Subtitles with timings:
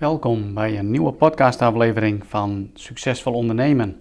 [0.00, 3.96] Welkom bij een nieuwe podcastaflevering van Succesvol Ondernemen.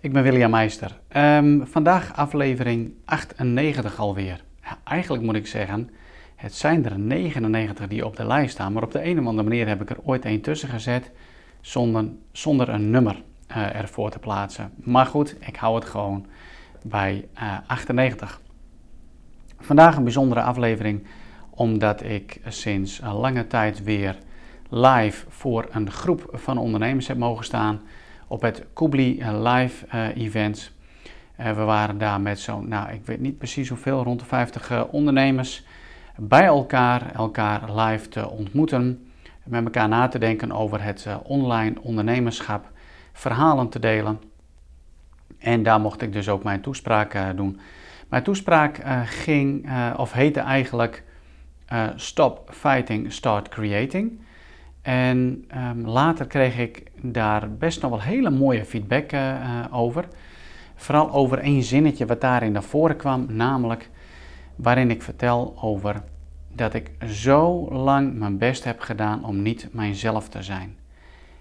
[0.00, 1.00] Ik ben William Meister.
[1.16, 4.44] Um, vandaag aflevering 98 alweer.
[4.84, 5.90] Eigenlijk moet ik zeggen,
[6.36, 9.48] het zijn er 99 die op de lijst staan, maar op de een of andere
[9.48, 11.10] manier heb ik er ooit één tussen gezet
[11.60, 14.70] zonder, zonder een nummer uh, ervoor te plaatsen.
[14.76, 16.26] Maar goed, ik hou het gewoon
[16.82, 18.40] bij uh, 98.
[19.58, 21.06] Vandaag een bijzondere aflevering
[21.50, 24.18] omdat ik sinds lange tijd weer
[24.70, 27.80] live voor een groep van ondernemers heb mogen staan
[28.26, 30.72] op het Kubli Live uh, Event.
[31.40, 34.70] Uh, we waren daar met zo'n, nou ik weet niet precies hoeveel, rond de 50
[34.70, 35.64] uh, ondernemers
[36.16, 39.06] bij elkaar, elkaar live te ontmoeten,
[39.44, 42.70] met elkaar na te denken over het online ondernemerschap,
[43.12, 44.20] verhalen te delen.
[45.38, 47.60] En daar mocht ik dus ook mijn toespraak doen.
[48.08, 51.04] Mijn toespraak ging, of heette eigenlijk
[51.96, 54.23] Stop Fighting, Start Creating.
[54.84, 60.04] En um, later kreeg ik daar best nog wel hele mooie feedback uh, over.
[60.74, 63.90] Vooral over één zinnetje wat daarin naar voren kwam, namelijk
[64.56, 66.02] waarin ik vertel over
[66.52, 70.76] dat ik zo lang mijn best heb gedaan om niet mijzelf te zijn.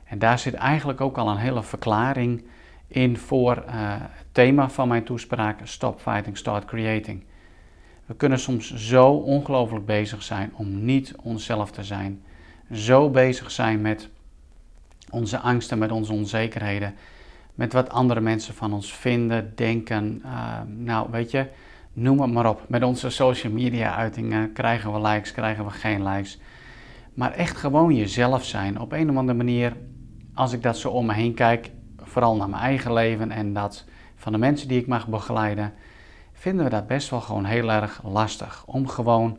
[0.04, 2.44] En daar zit eigenlijk ook al een hele verklaring
[2.88, 7.23] in voor uh, het thema van mijn toespraak: Stop Fighting, Start Creating.
[8.06, 12.22] We kunnen soms zo ongelooflijk bezig zijn om niet onszelf te zijn
[12.74, 14.10] zo bezig zijn met
[15.10, 16.96] onze angsten, met onze onzekerheden,
[17.56, 20.22] met wat andere mensen van ons vinden, denken.
[20.26, 21.48] Uh, nou, weet je,
[21.94, 22.66] noem het maar op.
[22.68, 26.40] Met onze social media uitingen krijgen we likes, krijgen we geen likes.
[27.14, 28.80] Maar echt gewoon jezelf zijn.
[28.80, 29.74] Op een of andere manier,
[30.34, 33.86] als ik dat zo om me heen kijk, vooral naar mijn eigen leven en dat
[34.16, 35.74] van de mensen die ik mag begeleiden,
[36.34, 38.64] vinden we dat best wel gewoon heel erg lastig.
[38.66, 39.38] Om gewoon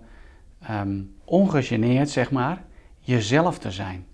[0.71, 2.63] um, ongegeneerd, zeg maar,
[3.05, 4.07] jezelf te zijn.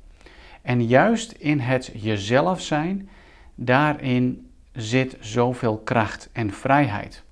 [0.62, 3.08] En juist in het jezelf zijn,
[3.54, 7.24] daarin zit zoveel kracht en vrijheid.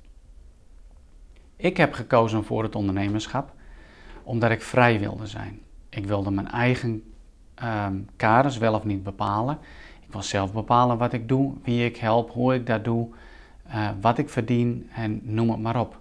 [1.56, 3.56] Ik heb gekozen voor het ondernemerschap
[4.22, 5.60] omdat ik vrij wilde zijn.
[5.88, 7.12] Ik wilde mijn eigen
[7.64, 9.58] um, kaders wel of niet bepalen.
[10.06, 13.08] Ik wil zelf bepalen wat ik doe, wie ik help, hoe ik dat doe,
[13.68, 16.00] uh, wat ik verdien en noem het maar op.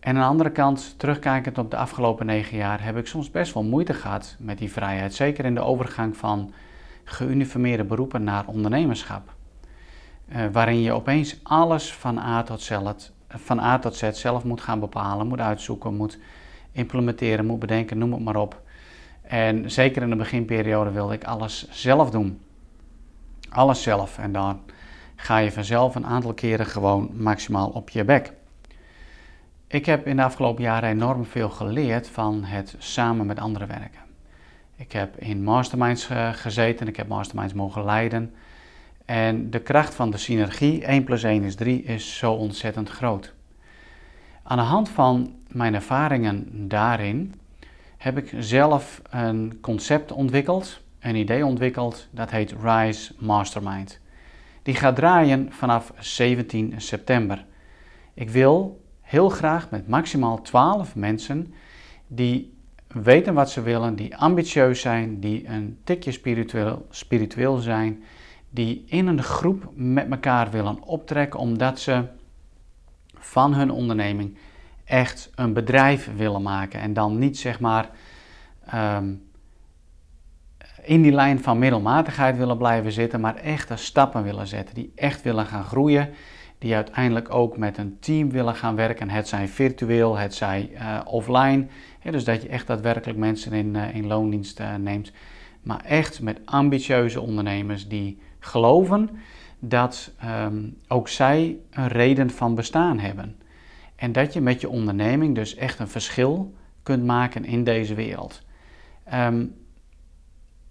[0.00, 3.54] En aan de andere kant, terugkijkend op de afgelopen negen jaar, heb ik soms best
[3.54, 5.14] wel moeite gehad met die vrijheid.
[5.14, 6.52] Zeker in de overgang van
[7.04, 9.34] geuniformeerde beroepen naar ondernemerschap.
[10.28, 12.78] Uh, waarin je opeens alles van A, tot Z,
[13.28, 16.18] van A tot Z zelf moet gaan bepalen, moet uitzoeken, moet
[16.72, 18.62] implementeren, moet bedenken, noem het maar op.
[19.22, 22.40] En zeker in de beginperiode wilde ik alles zelf doen.
[23.50, 24.18] Alles zelf.
[24.18, 24.60] En dan
[25.16, 28.32] ga je vanzelf een aantal keren gewoon maximaal op je bek.
[29.70, 34.00] Ik heb in de afgelopen jaren enorm veel geleerd van het samen met anderen werken.
[34.76, 38.34] Ik heb in masterminds gezeten, ik heb masterminds mogen leiden.
[39.04, 43.34] En de kracht van de synergie, 1 plus 1 is 3, is zo ontzettend groot.
[44.42, 47.34] Aan de hand van mijn ervaringen daarin
[47.96, 54.00] heb ik zelf een concept ontwikkeld, een idee ontwikkeld, dat heet Rise Mastermind.
[54.62, 57.44] Die gaat draaien vanaf 17 september.
[58.14, 58.79] Ik wil
[59.10, 61.54] heel graag met maximaal 12 mensen
[62.06, 68.02] die weten wat ze willen, die ambitieus zijn, die een tikje spiritueel, spiritueel zijn,
[68.50, 72.04] die in een groep met elkaar willen optrekken omdat ze
[73.14, 74.38] van hun onderneming
[74.84, 76.80] echt een bedrijf willen maken.
[76.80, 77.90] En dan niet zeg maar
[78.74, 79.28] um,
[80.82, 84.74] in die lijn van middelmatigheid willen blijven zitten, maar echte stappen willen zetten.
[84.74, 86.10] Die echt willen gaan groeien
[86.60, 89.10] die uiteindelijk ook met een team willen gaan werken.
[89.10, 91.66] Het zij virtueel, het zij uh, offline.
[92.02, 95.12] dus dat je echt daadwerkelijk mensen in, uh, in loondienst uh, neemt.
[95.62, 99.10] Maar echt met ambitieuze ondernemers die geloven
[99.58, 103.36] dat um, ook zij een reden van bestaan hebben.
[103.96, 108.42] En dat je met je onderneming dus echt een verschil kunt maken in deze wereld.
[109.14, 109.54] Um,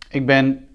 [0.10, 0.68] ik ben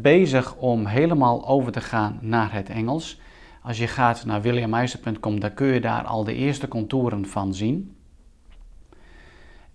[0.00, 3.20] bezig om helemaal over te gaan naar het Engels.
[3.66, 7.96] Als je gaat naar williammeister.com, dan kun je daar al de eerste contouren van zien.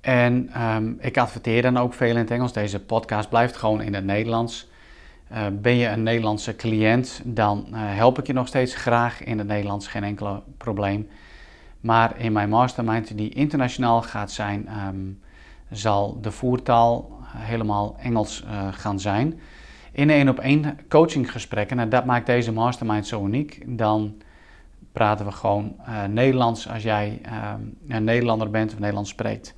[0.01, 2.53] En um, ik adverteer dan ook veel in het Engels.
[2.53, 4.69] Deze podcast blijft gewoon in het Nederlands.
[5.31, 9.37] Uh, ben je een Nederlandse cliënt, dan uh, help ik je nog steeds graag in
[9.37, 11.09] het Nederlands, geen enkel probleem.
[11.79, 15.19] Maar in mijn mastermind, die internationaal gaat zijn, um,
[15.71, 19.39] zal de voertaal helemaal Engels uh, gaan zijn
[19.91, 24.21] in een op één coachinggesprekken, en dat maakt deze mastermind zo uniek, dan
[24.91, 27.53] praten we gewoon uh, Nederlands als jij uh,
[27.87, 29.55] een Nederlander bent of Nederlands spreekt.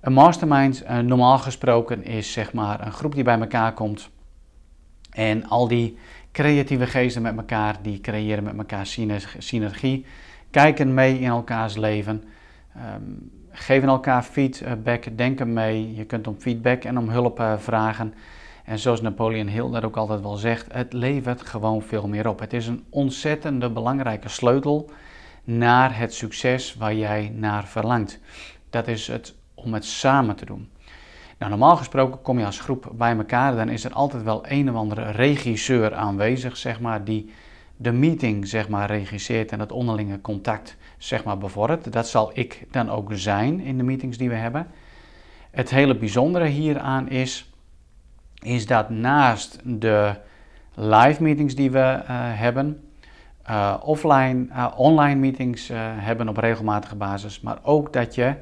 [0.00, 4.10] Een mastermind, normaal gesproken, is zeg maar een groep die bij elkaar komt.
[5.10, 5.96] En al die
[6.32, 8.86] creatieve geesten met elkaar, die creëren met elkaar
[9.38, 10.06] synergie,
[10.50, 12.24] kijken mee in elkaars leven,
[12.76, 15.94] um, geven elkaar feedback, denken mee.
[15.94, 18.14] Je kunt om feedback en om hulp uh, vragen.
[18.68, 22.40] En zoals Napoleon Hill dat ook altijd wel zegt, het levert gewoon veel meer op.
[22.40, 24.90] Het is een ontzettende belangrijke sleutel
[25.44, 28.20] naar het succes waar jij naar verlangt.
[28.70, 30.68] Dat is het om het samen te doen.
[31.38, 34.70] Nou, normaal gesproken kom je als groep bij elkaar, dan is er altijd wel een
[34.70, 37.32] of andere regisseur aanwezig, zeg maar, die
[37.76, 41.92] de meeting, zeg maar, regisseert en het onderlinge contact, zeg maar, bevordert.
[41.92, 44.66] Dat zal ik dan ook zijn in de meetings die we hebben.
[45.50, 47.47] Het hele bijzondere hieraan is,
[48.42, 50.14] is dat naast de
[50.74, 52.80] live meetings die we uh, hebben,
[53.50, 58.34] uh, offline, uh, online meetings hebben op regelmatige basis, maar ook dat je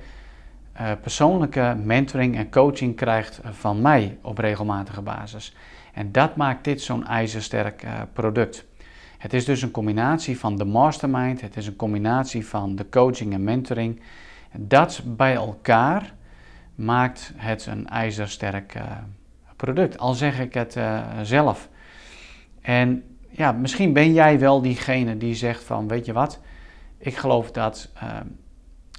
[1.00, 5.56] persoonlijke mentoring en coaching krijgt van mij op regelmatige basis.
[5.92, 8.64] En dat maakt dit zo'n ijzersterk product.
[9.18, 13.32] Het is dus een combinatie van de mastermind, het is een combinatie van de coaching
[13.32, 14.00] en mentoring.
[14.52, 16.14] Dat bij elkaar
[16.74, 18.82] maakt het een ijzersterk uh,
[19.56, 20.78] product, al zeg ik het
[21.22, 21.68] zelf.
[22.60, 26.40] En ja, misschien ben jij wel diegene die zegt van, weet je wat,
[26.98, 27.92] ik geloof dat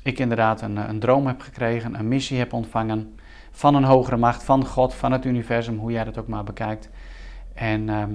[0.03, 3.17] ik inderdaad een, een droom heb gekregen, een missie heb ontvangen
[3.51, 6.89] van een hogere macht, van God, van het universum, hoe jij dat ook maar bekijkt.
[7.53, 8.13] En, ehm,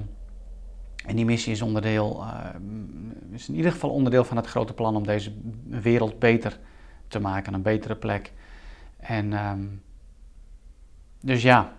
[1.07, 4.97] en die missie is onderdeel, uh, is in ieder geval onderdeel van het grote plan
[4.97, 5.33] om deze
[5.69, 6.59] wereld beter
[7.09, 8.33] te maken, een betere plek.
[8.97, 9.65] En ehm,
[11.21, 11.73] dus ja,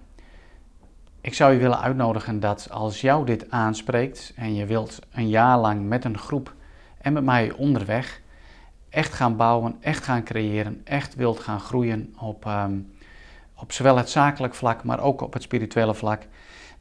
[1.23, 5.57] ik zou je willen uitnodigen dat als jou dit aanspreekt en je wilt een jaar
[5.57, 6.53] lang met een groep
[6.97, 8.21] en met mij onderweg,
[8.89, 12.79] echt gaan bouwen, echt gaan creëren, echt wilt gaan groeien op, ehm,
[13.55, 16.21] op zowel het zakelijk vlak, maar ook op het spirituele vlak,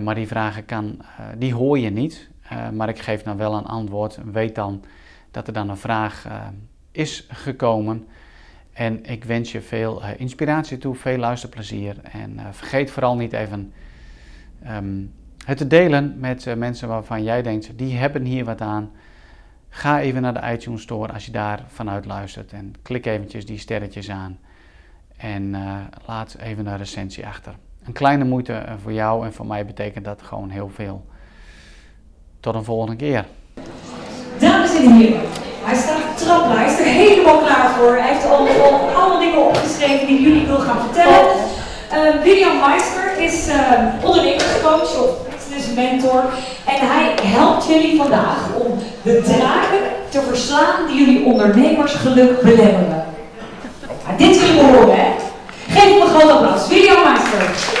[0.00, 1.00] maar die vragen kan,
[1.38, 2.28] die hoor je niet.
[2.72, 4.18] maar ik geef dan wel een antwoord.
[4.32, 4.84] Weet dan
[5.30, 6.26] dat er dan een vraag
[6.92, 8.06] is gekomen.
[8.74, 11.96] En ik wens je veel inspiratie toe, veel luisterplezier.
[12.02, 13.72] En vergeet vooral niet even...
[14.70, 15.12] Um,
[15.44, 18.90] het te delen met uh, mensen waarvan jij denkt, die hebben hier wat aan.
[19.68, 23.58] Ga even naar de iTunes Store als je daar vanuit luistert en klik eventjes die
[23.58, 24.38] sterretjes aan.
[25.16, 25.56] En
[26.06, 27.54] laat even een recensie achter.
[27.84, 31.06] Een kleine moeite eh, voor jou en voor mij betekent dat gewoon heel veel.
[32.40, 33.24] Tot een volgende keer.
[34.38, 35.20] Dames en heren,
[35.64, 36.76] hij staat op de trap, hij is
[37.54, 37.96] klaar voor.
[37.96, 41.24] Hij heeft al, al alle dingen opgeschreven die jullie wil gaan vertellen.
[41.92, 43.54] Uh, William Meister is uh,
[44.02, 46.22] ondernemingscoach of business mentor.
[46.64, 53.04] En hij helpt jullie vandaag om de draken te verslaan die jullie ondernemersgeluk belemmeren.
[54.04, 55.10] Maar dit willen we horen, hè?
[55.68, 56.68] Geef hem een groot applaus.
[56.68, 57.72] William Meister.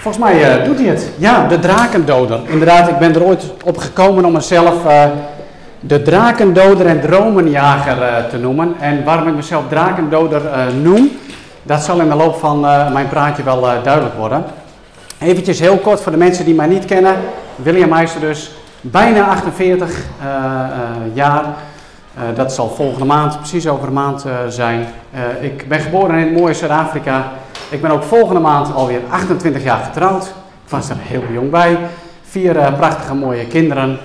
[0.00, 1.10] Volgens mij uh, doet hij het.
[1.16, 2.40] Ja, de drakendoder.
[2.46, 5.04] Inderdaad, ik ben er ooit op gekomen om mezelf uh,
[5.80, 8.74] de drakendoder en dromenjager uh, te noemen.
[8.80, 10.42] En waarom ik mezelf drakendoder
[10.82, 11.10] noem,
[11.62, 14.44] dat zal in de loop van uh, mijn praatje wel duidelijk worden.
[15.18, 17.16] Eventjes heel kort voor de mensen die mij niet kennen.
[17.56, 19.94] William Meister dus, bijna 48 uh,
[21.12, 21.44] jaar.
[22.34, 24.86] dat zal volgende maand, precies over een maand zijn.
[25.40, 27.32] ik ben geboren in het mooie Zuid-Afrika.
[27.68, 30.24] Ik ben ook volgende maand alweer 28 jaar getrouwd.
[30.64, 31.78] Ik was er heel jong bij.
[32.28, 33.98] Vier prachtige mooie kinderen.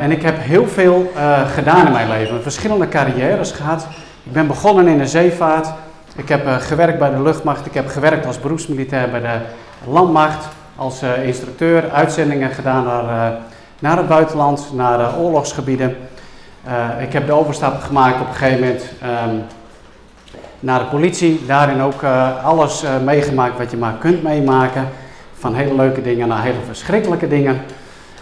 [0.00, 1.12] En ik heb heel veel
[1.54, 2.42] gedaan in mijn leven.
[2.42, 3.86] Verschillende carrières gehad.
[4.22, 5.68] Ik ben begonnen in de zeevaart.
[6.16, 7.66] Ik heb gewerkt bij de luchtmacht.
[7.66, 9.38] Ik heb gewerkt als beroepsmilitair bij de
[9.90, 10.48] landmacht.
[10.76, 13.38] Als instructeur uitzendingen gedaan naar
[13.80, 15.96] naar het buitenland, naar oorlogsgebieden.
[17.00, 18.82] Ik heb de overstap gemaakt op een gegeven moment
[19.32, 19.42] um,
[20.60, 21.44] naar de politie.
[21.46, 22.02] Daarin ook
[22.44, 24.88] alles meegemaakt wat je maar kunt meemaken.
[25.38, 27.60] Van hele leuke dingen naar hele verschrikkelijke dingen.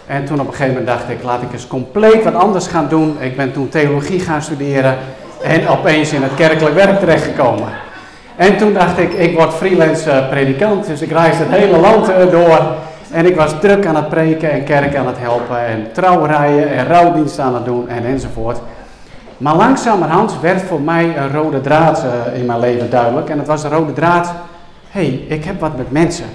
[0.09, 2.87] En toen op een gegeven moment dacht ik, laat ik eens compleet wat anders gaan
[2.87, 3.17] doen.
[3.19, 4.97] Ik ben toen theologie gaan studeren
[5.41, 7.67] en opeens in het kerkelijk werk terechtgekomen.
[8.35, 12.59] En toen dacht ik, ik word freelance predikant, dus ik reis het hele land door.
[13.11, 16.87] En ik was druk aan het preken en kerk aan het helpen en trouwerijen en
[16.87, 18.57] rouwdiensten aan het doen en enzovoort.
[19.37, 23.29] Maar langzamerhand werd voor mij een rode draad uh, in mijn leven duidelijk.
[23.29, 24.33] En het was de rode draad,
[24.89, 26.25] hé, hey, ik heb wat met mensen.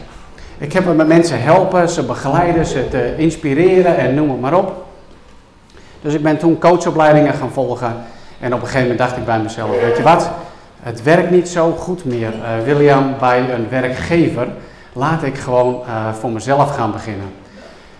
[0.59, 4.85] Ik heb met mensen helpen, ze begeleiden, ze te inspireren en noem het maar op.
[6.03, 7.95] Dus ik ben toen coachopleidingen gaan volgen.
[8.41, 10.31] En op een gegeven moment dacht ik bij mezelf, weet je wat,
[10.83, 14.49] het werkt niet zo goed meer, uh, William, bij een werkgever
[14.93, 17.33] laat ik gewoon uh, voor mezelf gaan beginnen.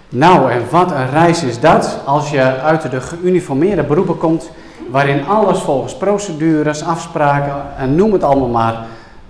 [0.09, 4.51] Nou, en wat een reis is dat als je uit de geuniformeerde beroepen komt,
[4.91, 8.75] waarin alles volgens procedures, afspraken en noem het allemaal maar,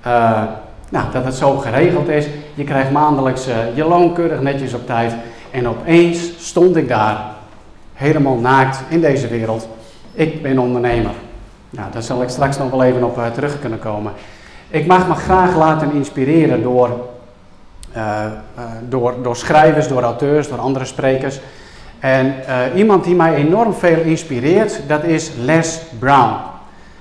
[0.06, 0.42] uh,
[0.88, 2.26] nou, dat het zo geregeld is.
[2.54, 5.14] Je krijgt maandelijks uh, je loon keurig netjes op tijd.
[5.50, 7.24] En opeens stond ik daar,
[7.92, 9.68] helemaal naakt in deze wereld.
[10.12, 11.12] Ik ben ondernemer.
[11.70, 14.12] Nou, daar zal ik straks nog wel even op terug kunnen komen.
[14.68, 16.90] Ik mag me graag laten inspireren door
[17.96, 18.24] uh,
[18.88, 21.40] door, door schrijvers, door auteurs, door andere sprekers.
[21.98, 22.34] En
[22.74, 26.34] iemand die mij enorm veel inspireert, dat is Les Brown.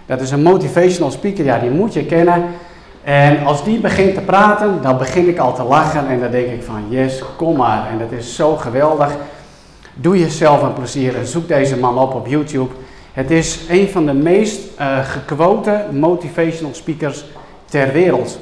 [0.06, 2.44] Dat is een motivational speaker, ja, die moet je kennen.
[3.04, 6.48] En als die begint te praten, dan begin ik al te lachen en dan denk
[6.48, 7.88] ik van, yes, kom maar.
[7.92, 9.12] En dat is zo geweldig.
[9.94, 12.74] Doe jezelf een plezier en zoek deze man op op YouTube.
[13.14, 17.26] Het is een van de meest uh, gequote motivational speakers
[17.66, 18.40] ter wereld.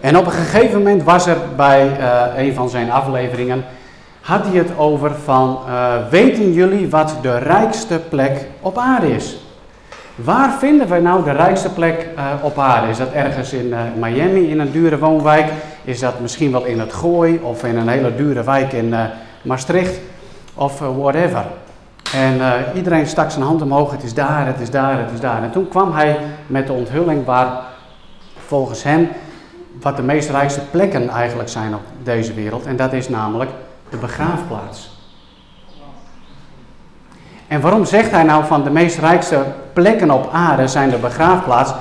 [0.00, 3.64] En op een gegeven moment was er bij uh, een van zijn afleveringen,
[4.20, 9.36] had hij het over van, uh, weten jullie wat de rijkste plek op aarde is?
[10.24, 12.88] Waar vinden wij nou de rijkste plek uh, op aarde?
[12.88, 15.52] Is dat ergens in Miami in een dure woonwijk?
[15.84, 18.94] Is dat misschien wel in het Gooi of in een hele dure wijk in
[19.42, 20.00] Maastricht?
[20.54, 21.44] Of whatever.
[22.14, 22.40] En
[22.74, 25.42] iedereen stak zijn hand omhoog, het is daar, het is daar, het is daar.
[25.42, 27.60] En toen kwam hij met de onthulling waar
[28.46, 29.08] volgens hem
[29.80, 32.66] wat de meest rijkste plekken eigenlijk zijn op deze wereld.
[32.66, 33.50] En dat is namelijk
[33.88, 34.91] de begraafplaats.
[37.52, 39.42] En waarom zegt hij nou van de meest rijkste
[39.72, 41.72] plekken op aarde zijn de begraafplaats?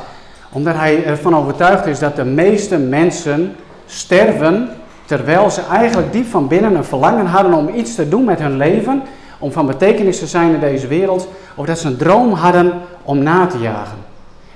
[0.52, 4.70] Omdat hij ervan overtuigd is dat de meeste mensen sterven
[5.06, 8.58] terwijl ze eigenlijk diep van binnen een verlangen hadden om iets te doen met hun
[8.58, 9.02] leven,
[9.40, 12.74] om van betekenis te zijn in deze wereld, of dat ze een droom hadden
[13.04, 13.98] om na te jagen.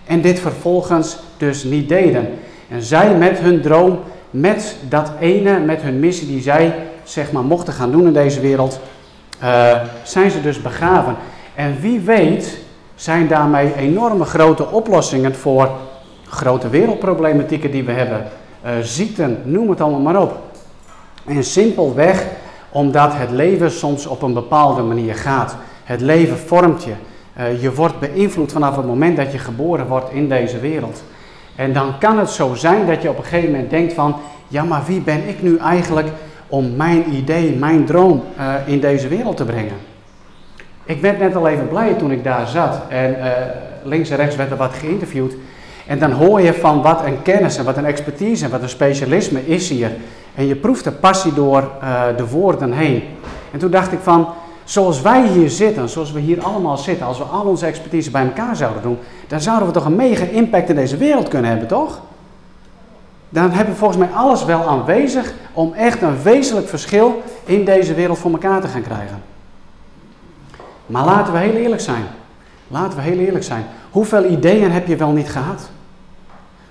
[0.06, 2.28] En dit vervolgens dus niet deden.
[2.70, 7.44] En zij met hun droom, met dat ene, met hun missie die zij zeg maar
[7.44, 8.80] mochten gaan doen in deze wereld,
[9.44, 11.16] uh, zijn ze dus begraven.
[11.56, 12.58] En wie weet
[12.96, 15.70] zijn daarmee enorme grote oplossingen voor
[16.28, 18.28] grote wereldproblematieken die we hebben.
[18.66, 20.40] Uh, ziekten, noem het allemaal maar op.
[21.26, 22.26] En simpelweg
[22.70, 25.56] omdat het leven soms op een bepaalde manier gaat.
[25.84, 26.94] Het leven vormt je.
[27.38, 31.04] Uh, je wordt beïnvloed vanaf het moment dat je geboren wordt in deze wereld.
[31.56, 34.16] En dan kan het zo zijn dat je op een gegeven moment denkt van,
[34.48, 36.08] ja maar wie ben ik nu eigenlijk
[36.48, 39.76] om mijn idee, mijn droom uh, in deze wereld te brengen?
[40.86, 43.32] Ik werd net al even blij toen ik daar zat en uh,
[43.84, 45.34] links en rechts werd er wat geïnterviewd.
[45.88, 48.70] En dan hoor je van wat een kennis en wat een expertise en wat een
[48.70, 49.92] specialisme is hier.
[50.36, 53.04] En je proeft de passie door uh, de woorden heen.
[53.52, 54.28] En toen dacht ik van,
[54.66, 58.24] Zoals wij hier zitten, zoals we hier allemaal zitten, als we al onze expertise bij
[58.24, 58.98] elkaar zouden doen,
[59.28, 62.02] dan zouden we toch een mega impact in deze wereld kunnen hebben, toch?
[63.36, 67.94] Dan hebben we volgens mij alles wel aanwezig om echt een wezenlijk verschil in deze
[67.94, 69.24] wereld voor elkaar te gaan krijgen.
[70.86, 72.06] Maar laten we heel eerlijk zijn.
[72.68, 73.66] Laten we heel eerlijk zijn.
[73.92, 75.70] Hoeveel ideeën heb je wel niet gehad?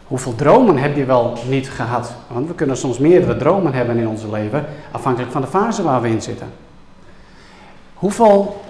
[0.06, 2.14] Hoeveel dromen heb je wel niet gehad?
[2.26, 6.00] Want we kunnen soms meerdere dromen hebben in ons leven, afhankelijk van de fase waar
[6.00, 6.48] we in zitten.
[7.94, 8.62] Hoeveel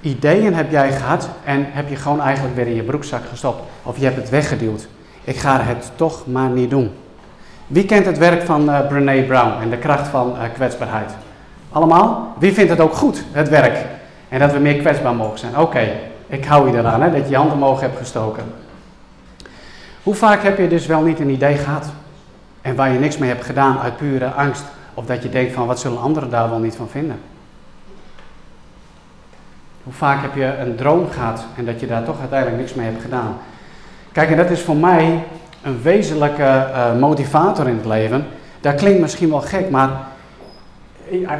[0.00, 3.62] ideeën heb jij gehad en heb je gewoon eigenlijk weer in je broekzak gestopt?
[3.82, 4.88] Of je hebt het weggeduwd.
[5.24, 6.90] Ik ga het toch maar niet doen.
[7.68, 11.12] Wie kent het werk van uh, Brené Brown en de kracht van uh, kwetsbaarheid?
[11.70, 12.34] Allemaal?
[12.38, 13.84] Wie vindt het ook goed, het werk?
[14.28, 15.58] En dat we meer kwetsbaar mogen zijn?
[15.58, 15.88] Oké,
[16.30, 18.44] Ik hou je eraan, hè, dat je je hand omhoog hebt gestoken.
[20.02, 21.86] Hoe vaak heb je dus wel niet een idee gehad
[22.62, 25.66] en waar je niks mee hebt gedaan uit pure angst of dat je denkt van
[25.66, 27.20] wat zullen anderen daar wel niet van vinden?
[29.82, 32.86] Hoe vaak heb je een droom gehad en dat je daar toch uiteindelijk niks mee
[32.86, 33.36] hebt gedaan?
[34.12, 35.24] Kijk, en dat is voor mij
[35.62, 38.26] een wezenlijke uh, motivator in het leven.
[38.60, 39.90] Dat klinkt misschien wel gek, maar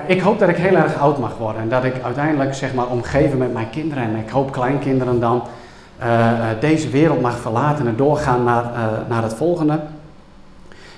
[0.06, 1.62] ik hoop dat ik heel erg oud mag worden.
[1.62, 5.42] En dat ik uiteindelijk, zeg maar, omgeven met mijn kinderen en ik hoop kleinkinderen dan
[6.02, 8.64] uh, deze wereld mag verlaten en doorgaan naar,
[9.08, 9.80] naar het volgende.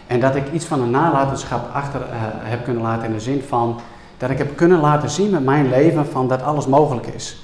[0.07, 2.01] En dat ik iets van een nalatenschap achter
[2.43, 3.81] heb kunnen laten in de zin van
[4.21, 7.37] dat ik heb kunnen laten zien met mijn leven van dat alles mogelijk is.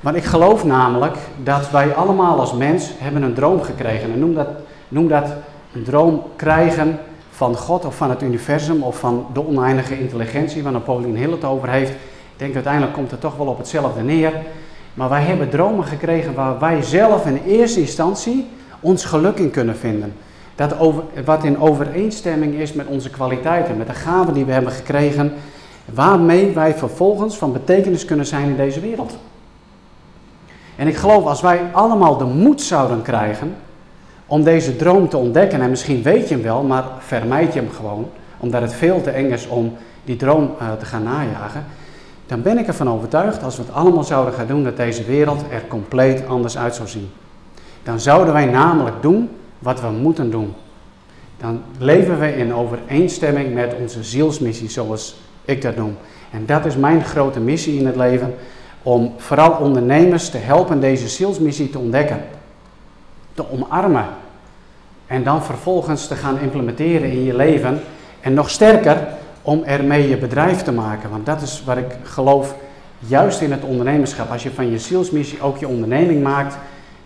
[0.00, 4.12] Maar ik geloof namelijk dat wij allemaal als mens hebben een droom gekregen.
[4.12, 4.48] En noem dat,
[4.94, 5.26] noem dat
[5.72, 6.98] een droom krijgen
[7.30, 11.44] van God of van het universum of van de oneindige intelligentie, waar Napoleon Hill het
[11.44, 11.90] over heeft.
[11.90, 14.32] Ik denk uiteindelijk komt het toch wel op hetzelfde neer.
[14.94, 18.46] Maar wij hebben dromen gekregen waar wij zelf in eerste instantie
[18.80, 20.14] ons geluk in kunnen vinden.
[20.54, 24.72] Dat over, wat in overeenstemming is met onze kwaliteiten, met de gaven die we hebben
[24.72, 25.32] gekregen,
[25.84, 29.16] waarmee wij vervolgens van betekenis kunnen zijn in deze wereld.
[30.76, 33.54] En ik geloof als wij allemaal de moed zouden krijgen
[34.26, 37.70] om deze droom te ontdekken, en misschien weet je hem wel, maar vermijd je hem
[37.70, 41.64] gewoon, omdat het veel te eng is om die droom uh, te gaan najagen,
[42.26, 45.44] dan ben ik ervan overtuigd, als we het allemaal zouden gaan doen, dat deze wereld
[45.50, 47.10] er compleet anders uit zou zien.
[47.82, 49.28] Dan zouden wij namelijk doen
[49.58, 50.54] wat we moeten doen.
[51.36, 55.96] Dan leven we in overeenstemming met onze zielsmissie, zoals ik dat noem.
[56.30, 58.34] En dat is mijn grote missie in het leven,
[58.82, 62.20] om vooral ondernemers te helpen deze zielsmissie te ontdekken,
[63.34, 64.06] te omarmen
[65.06, 67.80] en dan vervolgens te gaan implementeren in je leven.
[68.20, 69.06] En nog sterker,
[69.42, 71.10] om ermee je bedrijf te maken.
[71.10, 72.54] Want dat is wat ik geloof,
[72.98, 74.30] juist in het ondernemerschap.
[74.30, 76.56] Als je van je zielsmissie ook je onderneming maakt,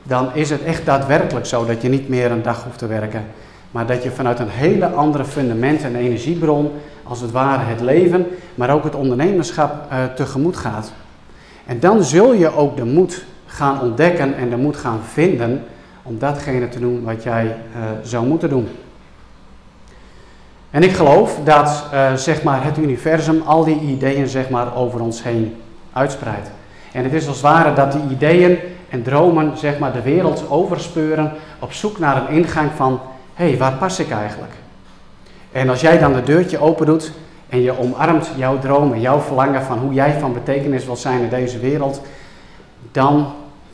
[0.02, 3.24] dan is het echt daadwerkelijk zo dat je niet meer een dag hoeft te werken.
[3.70, 6.70] Maar dat je vanuit een hele andere fundament en energiebron,
[7.02, 10.92] als het ware het leven, maar ook het ondernemerschap uh, tegemoet gaat.
[11.66, 15.64] En dan zul je ook de moed gaan ontdekken en de moed gaan vinden
[16.02, 18.68] om datgene te doen wat jij uh, zou moeten doen.
[20.70, 25.00] En ik geloof dat uh, zeg maar het universum al die ideeën zeg maar, over
[25.00, 25.56] ons heen
[25.92, 26.50] uitspreidt.
[26.92, 28.58] En het is als ware dat die ideeën
[28.88, 33.00] en dromen zeg maar, de wereld overspeuren op zoek naar een ingang van,
[33.34, 34.52] hé, hey, waar pas ik eigenlijk?
[35.52, 37.12] En als jij dan de deurtje open doet
[37.48, 41.28] en je omarmt jouw dromen, jouw verlangen van hoe jij van betekenis wilt zijn in
[41.28, 42.00] deze wereld,
[42.92, 43.26] dan,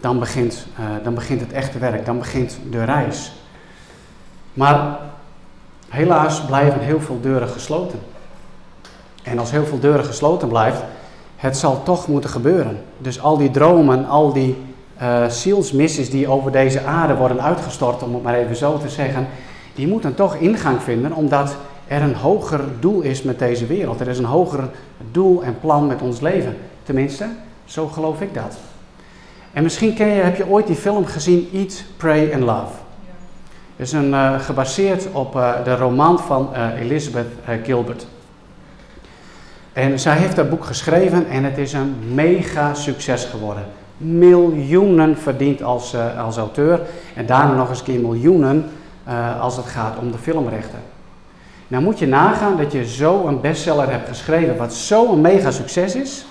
[0.04, 3.32] dan, begint, uh, dan begint het echte werk, dan begint de reis.
[4.52, 4.98] Maar
[5.88, 7.98] helaas blijven heel veel deuren gesloten.
[9.22, 10.82] En als heel veel deuren gesloten blijft,
[11.36, 12.82] het zal toch moeten gebeuren.
[12.98, 14.56] Dus al die dromen, al die
[15.02, 19.26] uh, zielsmissies die over deze aarde worden uitgestort, om het maar even zo te zeggen,
[19.74, 24.00] die moeten toch ingang vinden, omdat er een hoger doel is met deze wereld.
[24.00, 24.68] Er is een hoger
[25.10, 26.56] doel en plan met ons leven.
[26.82, 27.26] Tenminste,
[27.64, 28.56] zo geloof ik dat.
[29.54, 32.72] En misschien ken je, heb je ooit die film gezien Eat, Pray and Love.
[33.76, 37.26] Het is een, uh, gebaseerd op uh, de roman van uh, Elizabeth
[37.62, 38.06] Gilbert.
[39.72, 43.64] En zij heeft dat boek geschreven en het is een mega succes geworden.
[43.96, 46.80] Miljoenen verdiend als, als auteur
[47.14, 48.70] en daarna nog eens keer miljoenen
[49.40, 50.78] als het gaat om de filmrechten.
[51.68, 55.50] Nou moet je nagaan dat je zo een bestseller hebt geschreven, wat zo een mega
[55.50, 56.24] succes is,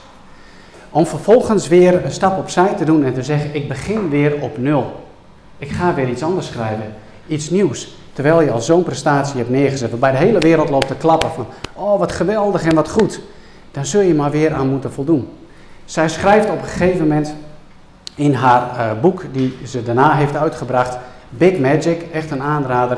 [0.93, 4.58] om vervolgens weer een stap opzij te doen en te zeggen: Ik begin weer op
[4.58, 4.91] nul.
[5.58, 6.93] Ik ga weer iets anders schrijven,
[7.27, 7.95] iets nieuws.
[8.13, 11.45] Terwijl je al zo'n prestatie hebt neergezet, waarbij de hele wereld loopt te klappen van:
[11.73, 13.21] Oh, wat geweldig en wat goed.
[13.71, 15.29] Dan zul je maar weer aan moeten voldoen.
[15.86, 17.34] Zij schrijft op een gegeven moment
[18.15, 20.97] in haar uh, boek, die ze daarna heeft uitgebracht,
[21.29, 22.97] Big Magic, echt een aanrader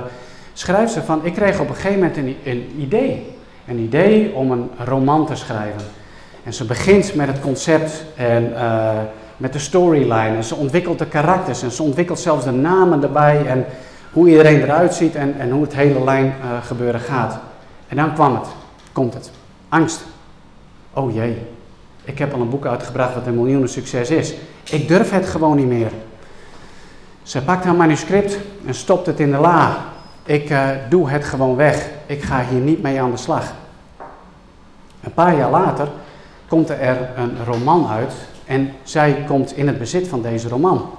[0.55, 3.33] schrijft ze van, ik kreeg op een gegeven moment een idee.
[3.67, 5.81] Een idee om een roman te schrijven.
[6.45, 8.91] En ze begint met het concept en uh,
[9.37, 10.35] met de storyline.
[10.35, 13.45] En ze ontwikkelt de karakters en ze ontwikkelt zelfs de namen erbij.
[13.45, 13.65] En
[14.11, 17.39] hoe iedereen eruit ziet en, en hoe het hele lijn uh, gebeuren gaat.
[17.87, 18.47] En dan kwam het,
[18.91, 19.31] komt het.
[19.69, 20.05] Angst.
[20.93, 21.41] Oh jee,
[22.03, 24.33] ik heb al een boek uitgebracht wat een miljoenen succes is.
[24.63, 25.91] Ik durf het gewoon niet meer.
[27.23, 29.77] Ze pakt haar manuscript en stopt het in de la.
[30.23, 31.89] Ik uh, doe het gewoon weg.
[32.05, 33.53] Ik ga hier niet mee aan de slag.
[35.03, 35.87] Een paar jaar later
[36.47, 38.13] komt er een roman uit
[38.45, 40.89] en zij komt in het bezit van deze roman.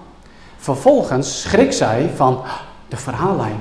[0.56, 2.40] Vervolgens schrikt zij van
[2.88, 3.60] de verhaallijn.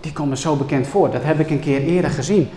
[0.00, 1.10] Die komt me zo bekend voor.
[1.10, 2.50] Dat heb ik een keer eerder gezien.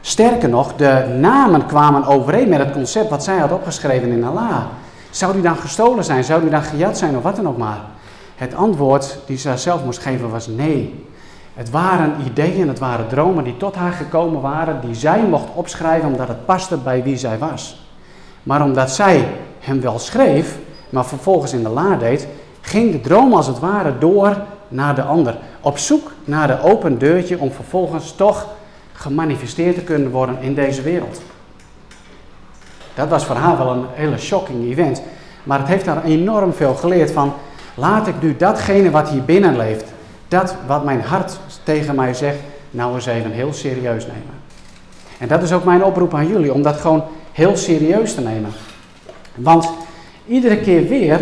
[0.00, 4.62] Sterker nog, de namen kwamen overeen met het concept wat zij had opgeschreven in Allah.
[5.10, 6.24] Zou die dan gestolen zijn?
[6.24, 7.80] Zou die dan gejat zijn of wat dan ook maar?
[8.36, 11.06] Het antwoord die ze zelf moest geven was nee.
[11.54, 16.08] Het waren ideeën, het waren dromen die tot haar gekomen waren, die zij mocht opschrijven
[16.08, 17.89] omdat het paste bij wie zij was.
[18.42, 19.28] Maar omdat zij
[19.60, 20.58] hem wel schreef,
[20.90, 22.26] maar vervolgens in de la deed,
[22.60, 24.36] ging de droom als het ware door
[24.68, 25.36] naar de ander.
[25.60, 28.46] Op zoek naar de open deurtje om vervolgens toch
[28.92, 31.20] gemanifesteerd te kunnen worden in deze wereld.
[32.94, 35.02] Dat was voor haar wel een hele shocking event.
[35.44, 37.32] Maar het heeft haar enorm veel geleerd van,
[37.74, 39.92] laat ik nu datgene wat hier binnen leeft,
[40.28, 42.38] dat wat mijn hart tegen mij zegt,
[42.70, 44.40] nou eens even heel serieus nemen.
[45.18, 48.50] En dat is ook mijn oproep aan jullie, om dat gewoon heel serieus te nemen.
[49.34, 49.68] Want
[50.26, 51.20] iedere keer weer,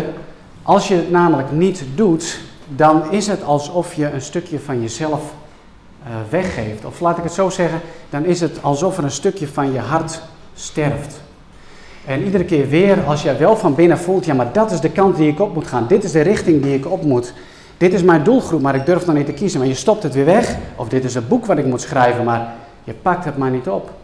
[0.63, 2.39] als je het namelijk niet doet,
[2.75, 5.21] dan is het alsof je een stukje van jezelf
[6.03, 6.85] uh, weggeeft.
[6.85, 9.79] Of laat ik het zo zeggen, dan is het alsof er een stukje van je
[9.79, 10.21] hart
[10.53, 11.21] sterft.
[12.05, 14.91] En iedere keer weer, als jij wel van binnen voelt, ja, maar dat is de
[14.91, 17.33] kant die ik op moet gaan, dit is de richting die ik op moet,
[17.77, 20.13] dit is mijn doelgroep, maar ik durf nog niet te kiezen, maar je stopt het
[20.13, 23.37] weer weg, of dit is het boek wat ik moet schrijven, maar je pakt het
[23.37, 23.98] maar niet op.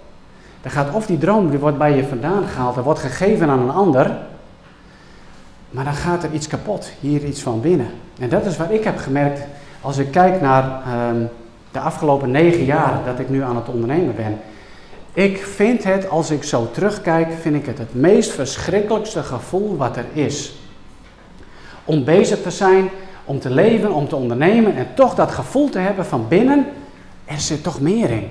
[0.66, 3.60] Dan gaat of die droom, die wordt bij je vandaan gehaald, er wordt gegeven aan
[3.60, 4.18] een ander,
[5.70, 7.88] maar dan gaat er iets kapot, hier iets van binnen.
[8.20, 9.42] En dat is wat ik heb gemerkt
[9.82, 11.26] als ik kijk naar ehm,
[11.72, 14.40] de afgelopen negen jaar dat ik nu aan het ondernemen ben.
[15.14, 19.98] Ik vind het, als ik zo terugkijk, vind ik het het meest verschrikkelijkste gevoel wat
[19.98, 20.56] er is.
[21.84, 22.90] Om bezig te zijn,
[23.26, 26.66] om te leven, om te ondernemen en toch dat gevoel te hebben van binnen,
[27.26, 28.30] er zit toch meer in.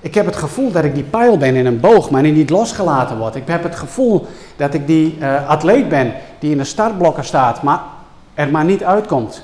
[0.00, 2.50] Ik heb het gevoel dat ik die pijl ben in een boog, maar die niet
[2.50, 3.36] losgelaten wordt.
[3.36, 7.62] Ik heb het gevoel dat ik die uh, atleet ben die in de startblokken staat,
[7.62, 7.80] maar
[8.34, 9.42] er maar niet uitkomt.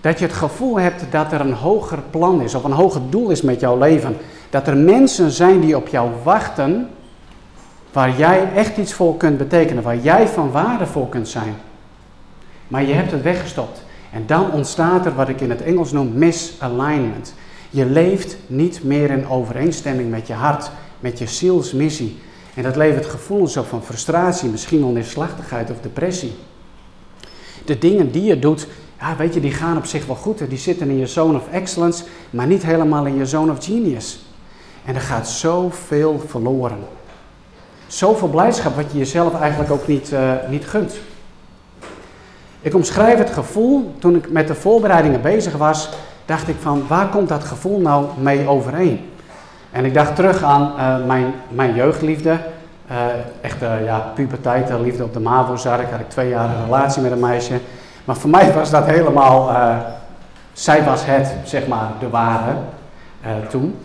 [0.00, 3.30] Dat je het gevoel hebt dat er een hoger plan is of een hoger doel
[3.30, 4.16] is met jouw leven.
[4.50, 6.88] Dat er mensen zijn die op jou wachten,
[7.92, 11.54] waar jij echt iets voor kunt betekenen, waar jij van waarde voor kunt zijn.
[12.68, 13.82] Maar je hebt het weggestopt.
[14.12, 17.34] En dan ontstaat er wat ik in het Engels noem misalignment.
[17.76, 22.18] Je leeft niet meer in overeenstemming met je hart, met je zielsmissie.
[22.54, 24.92] En dat levert gevoelens op van frustratie, misschien wel
[25.70, 26.34] of depressie.
[27.64, 28.66] De dingen die je doet,
[29.00, 30.48] ja, weet je, die gaan op zich wel goed.
[30.48, 34.24] Die zitten in je zone of excellence, maar niet helemaal in je zone of genius.
[34.84, 36.78] En er gaat zoveel verloren.
[37.86, 40.94] Zoveel blijdschap wat je jezelf eigenlijk ook niet, uh, niet gunt.
[42.60, 45.88] Ik omschrijf het gevoel, toen ik met de voorbereidingen bezig was,
[46.26, 49.10] dacht ik van waar komt dat gevoel nou mee overeen?
[49.70, 52.36] En ik dacht terug aan uh, mijn, mijn jeugdliefde.
[52.90, 52.96] Uh,
[53.40, 55.86] echt uh, ja, puberteit, liefde op de MAVO zat ik.
[55.90, 57.60] Had ik twee jaar een relatie met een meisje.
[58.04, 59.50] Maar voor mij was dat helemaal,
[60.52, 62.54] zij was het, zeg maar, de ware
[63.48, 63.76] toen.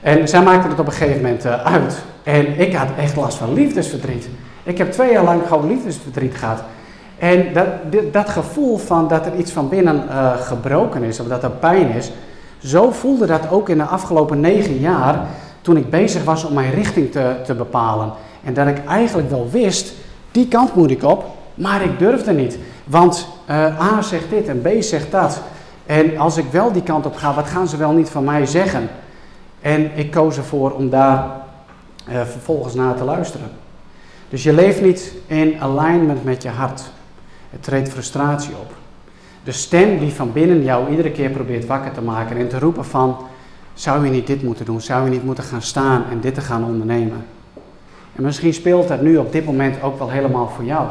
[0.00, 2.02] En zij maakte het op een gegeven moment uit.
[2.22, 4.28] En ik had echt last van liefdesverdriet.
[4.62, 6.62] Ik heb twee jaar lang gewoon liefdesverdriet gehad.
[7.18, 7.66] En dat,
[8.12, 11.88] dat gevoel van dat er iets van binnen uh, gebroken is, of dat er pijn
[11.88, 12.10] is,
[12.58, 15.26] zo voelde dat ook in de afgelopen negen jaar
[15.60, 18.12] toen ik bezig was om mijn richting te, te bepalen.
[18.44, 19.92] En dat ik eigenlijk wel wist,
[20.30, 21.24] die kant moet ik op,
[21.54, 22.58] maar ik durfde niet.
[22.84, 25.40] Want uh, A zegt dit en B zegt dat.
[25.86, 28.46] En als ik wel die kant op ga, wat gaan ze wel niet van mij
[28.46, 28.88] zeggen?
[29.60, 31.30] En ik koos ervoor om daar
[32.08, 33.50] uh, vervolgens naar te luisteren.
[34.28, 36.82] Dus je leeft niet in alignment met je hart.
[37.56, 38.72] Het treedt frustratie op.
[39.44, 42.84] De stem die van binnen jou iedere keer probeert wakker te maken en te roepen
[42.84, 43.16] van,
[43.74, 44.80] zou je niet dit moeten doen?
[44.80, 47.26] Zou je niet moeten gaan staan en dit te gaan ondernemen?
[48.16, 50.86] En misschien speelt dat nu op dit moment ook wel helemaal voor jou.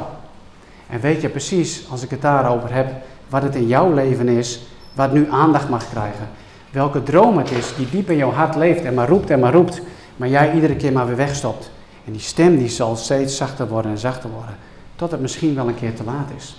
[0.90, 2.92] En weet je precies, als ik het daarover heb,
[3.30, 6.28] wat het in jouw leven is, wat nu aandacht mag krijgen.
[6.72, 9.54] Welke droom het is die diep in jouw hart leeft en maar roept en maar
[9.54, 9.82] roept,
[10.16, 11.72] maar jij iedere keer maar weer wegstopt.
[12.06, 14.56] En die stem die zal steeds zachter worden en zachter worden.
[14.96, 16.56] Tot het misschien wel een keer te laat is.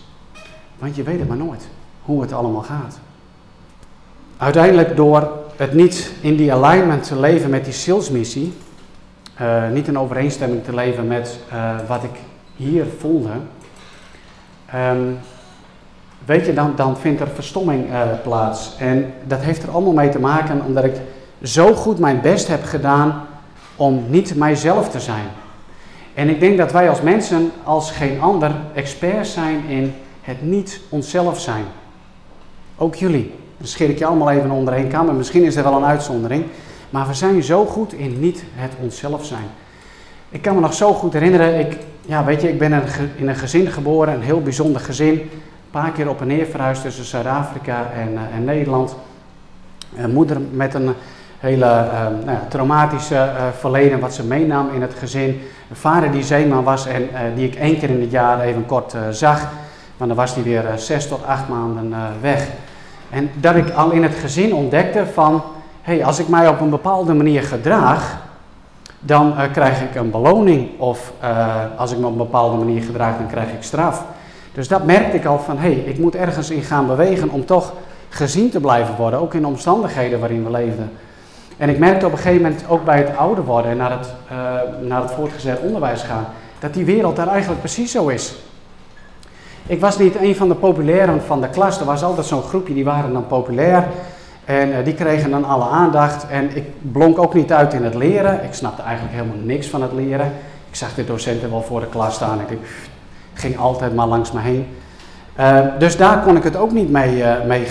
[0.78, 1.68] Want je weet het maar nooit
[2.02, 2.98] hoe het allemaal gaat.
[4.36, 8.54] Uiteindelijk door het niet in die alignment te leven met die salesmissie,
[9.40, 12.20] uh, niet in overeenstemming te leven met uh, wat ik
[12.56, 13.30] hier voelde,
[14.74, 15.18] um,
[16.24, 18.76] weet je, dan, dan vindt er verstomming uh, plaats.
[18.78, 20.94] En dat heeft er allemaal mee te maken omdat ik
[21.42, 23.26] zo goed mijn best heb gedaan
[23.76, 25.26] om niet mijzelf te zijn.
[26.16, 30.80] En ik denk dat wij als mensen, als geen ander, experts zijn in het niet
[30.88, 31.64] onszelf zijn.
[32.76, 33.34] Ook jullie.
[33.58, 35.08] Dan scheer ik je allemaal even onder één kam.
[35.08, 36.44] En misschien is er wel een uitzondering.
[36.90, 39.46] Maar we zijn zo goed in niet het onszelf zijn.
[40.28, 41.58] Ik kan me nog zo goed herinneren.
[41.58, 42.82] Ik, ja, weet je, ik ben
[43.16, 44.14] in een gezin geboren.
[44.14, 45.12] Een heel bijzonder gezin.
[45.12, 45.30] Een
[45.70, 48.96] paar keer op en neer verhuisd tussen Zuid-Afrika en, uh, en, Nederland.
[49.96, 50.94] Een moeder met een
[51.38, 55.40] hele ehm, nou traumatische verleden wat ze meenam in het gezin.
[55.70, 58.94] Een vader die zeeman was en die ik één keer in het jaar even kort
[59.10, 59.48] zag.
[59.96, 62.48] Maar dan was hij weer zes tot acht maanden weg.
[63.10, 65.42] En dat ik al in het gezin ontdekte van,
[65.82, 68.16] hey, als ik mij op een bepaalde manier gedraag,
[69.00, 70.68] dan krijg ik een beloning.
[70.78, 71.12] Of
[71.76, 74.04] als ik me op een bepaalde manier gedraag, dan krijg ik straf.
[74.52, 77.72] Dus dat merkte ik al van, hey, ik moet ergens in gaan bewegen om toch
[78.08, 79.20] gezien te blijven worden.
[79.20, 80.90] Ook in de omstandigheden waarin we leefden.
[81.56, 84.14] En ik merkte op een gegeven moment, ook bij het ouder worden en naar het,
[84.32, 86.26] uh, naar het voortgezet onderwijs gaan,
[86.58, 88.34] dat die wereld daar eigenlijk precies zo is.
[89.66, 91.80] Ik was niet een van de populairen van de klas.
[91.80, 93.86] Er was altijd zo'n groepje, die waren dan populair.
[94.44, 96.26] En uh, die kregen dan alle aandacht.
[96.28, 98.44] En ik blonk ook niet uit in het leren.
[98.44, 100.32] Ik snapte eigenlijk helemaal niks van het leren.
[100.68, 102.40] Ik zag de docenten wel voor de klas staan.
[102.40, 102.58] Ik
[103.34, 104.66] ging altijd maar langs me heen.
[105.40, 107.66] Uh, dus daar kon ik het ook niet mee, mee,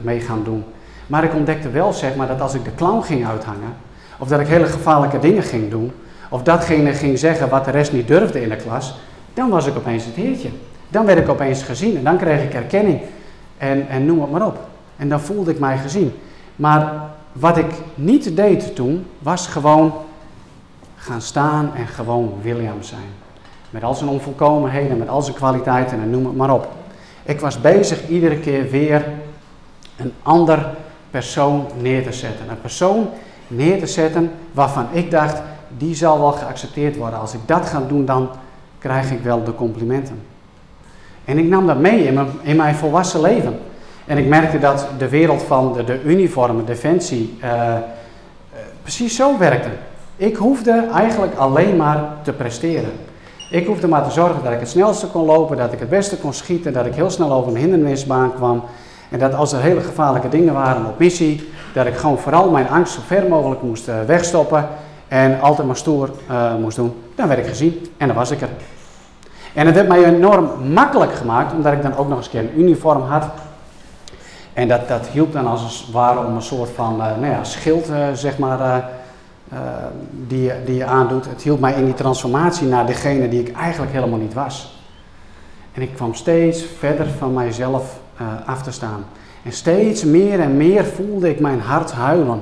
[0.00, 0.64] mee, gaan doen.
[1.10, 3.76] Maar ik ontdekte wel zeg maar, dat als ik de clown ging uithangen,
[4.18, 5.92] of dat ik hele gevaarlijke dingen ging doen,
[6.28, 8.98] of datgene ging zeggen wat de rest niet durfde in de klas,
[9.34, 10.48] dan was ik opeens het heertje.
[10.88, 13.00] Dan werd ik opeens gezien en dan kreeg ik erkenning
[13.58, 14.58] en, en noem het maar op.
[14.96, 16.12] En dan voelde ik mij gezien.
[16.56, 16.92] Maar
[17.32, 19.92] wat ik niet deed toen, was gewoon
[20.96, 23.10] gaan staan en gewoon William zijn.
[23.70, 26.68] Met al zijn onvolkomenheden, met al zijn kwaliteiten en noem het maar op.
[27.22, 29.04] Ik was bezig iedere keer weer
[29.96, 30.66] een ander
[31.10, 32.48] persoon neer te zetten.
[32.48, 33.08] Een persoon
[33.46, 35.42] neer te zetten waarvan ik dacht,
[35.76, 37.20] die zal wel geaccepteerd worden.
[37.20, 38.28] Als ik dat ga doen, dan
[38.78, 40.22] krijg ik wel de complimenten.
[41.24, 43.58] En ik nam dat mee in mijn, volwassen leven.
[44.06, 47.74] En ik merkte dat de wereld van de, de uniformen, defensie, uh,
[48.82, 49.68] precies zo werkte.
[50.16, 52.92] Ik hoefde eigenlijk alleen maar te presteren.
[53.50, 56.16] Ik hoefde maar te zorgen dat ik het snelste kon lopen, dat ik het beste
[56.16, 58.62] kon schieten, dat ik heel snel over een hindernisbaan kwam.
[59.10, 62.68] En dat als er hele gevaarlijke dingen waren op missie, dat ik gewoon vooral mijn
[62.68, 64.68] angst zo ver mogelijk moest uh, wegstoppen
[65.08, 66.94] en altijd maar stoer uh, moest doen.
[67.14, 68.48] Dan werd ik gezien en dan was ik er.
[69.54, 73.02] En het heeft mij enorm makkelijk gemaakt, omdat ik dan ook nog eens een uniform
[73.02, 73.24] had.
[74.52, 77.44] En dat, dat hielp dan als het ware om een soort van uh, nou ja,
[77.44, 78.90] schild, zeg maar,
[80.26, 81.24] die, die je aandoet.
[81.24, 84.82] Het hielp mij in die transformatie naar degene die ik eigenlijk helemaal niet was.
[85.72, 87.99] En ik kwam steeds verder van mijzelf
[88.46, 89.04] af te staan.
[89.42, 92.40] En steeds meer en meer voelde ik mijn hart huilen.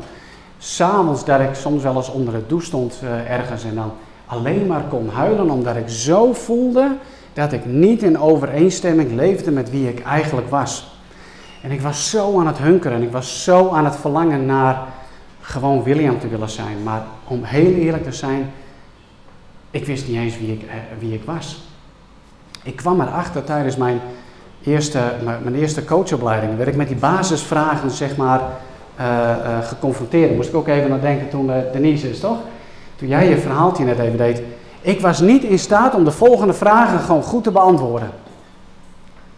[0.59, 3.93] S'avonds dat ik soms wel eens onder het douche stond ergens en dan
[4.27, 6.97] alleen maar kon huilen omdat ik zo voelde
[7.33, 10.99] dat ik niet in overeenstemming leefde met wie ik eigenlijk was.
[11.62, 14.87] En ik was zo aan het hunkeren en ik was zo aan het verlangen naar
[15.41, 16.83] gewoon William te willen zijn.
[16.83, 18.51] Maar om heel eerlijk te zijn,
[19.71, 21.62] ik wist niet eens wie ik, eh, wie ik was.
[22.62, 24.01] Ik kwam erachter tijdens mijn
[24.64, 25.01] eerste,
[25.42, 30.37] mijn eerste coachopleiding, werd ik met die basisvragen zeg maar uh, uh, geconfronteerd.
[30.37, 32.38] Moest ik ook even aan denken toen uh, Denise is, toch?
[32.97, 34.42] Toen jij je verhaaltje net even deed.
[34.81, 38.11] Ik was niet in staat om de volgende vragen gewoon goed te beantwoorden.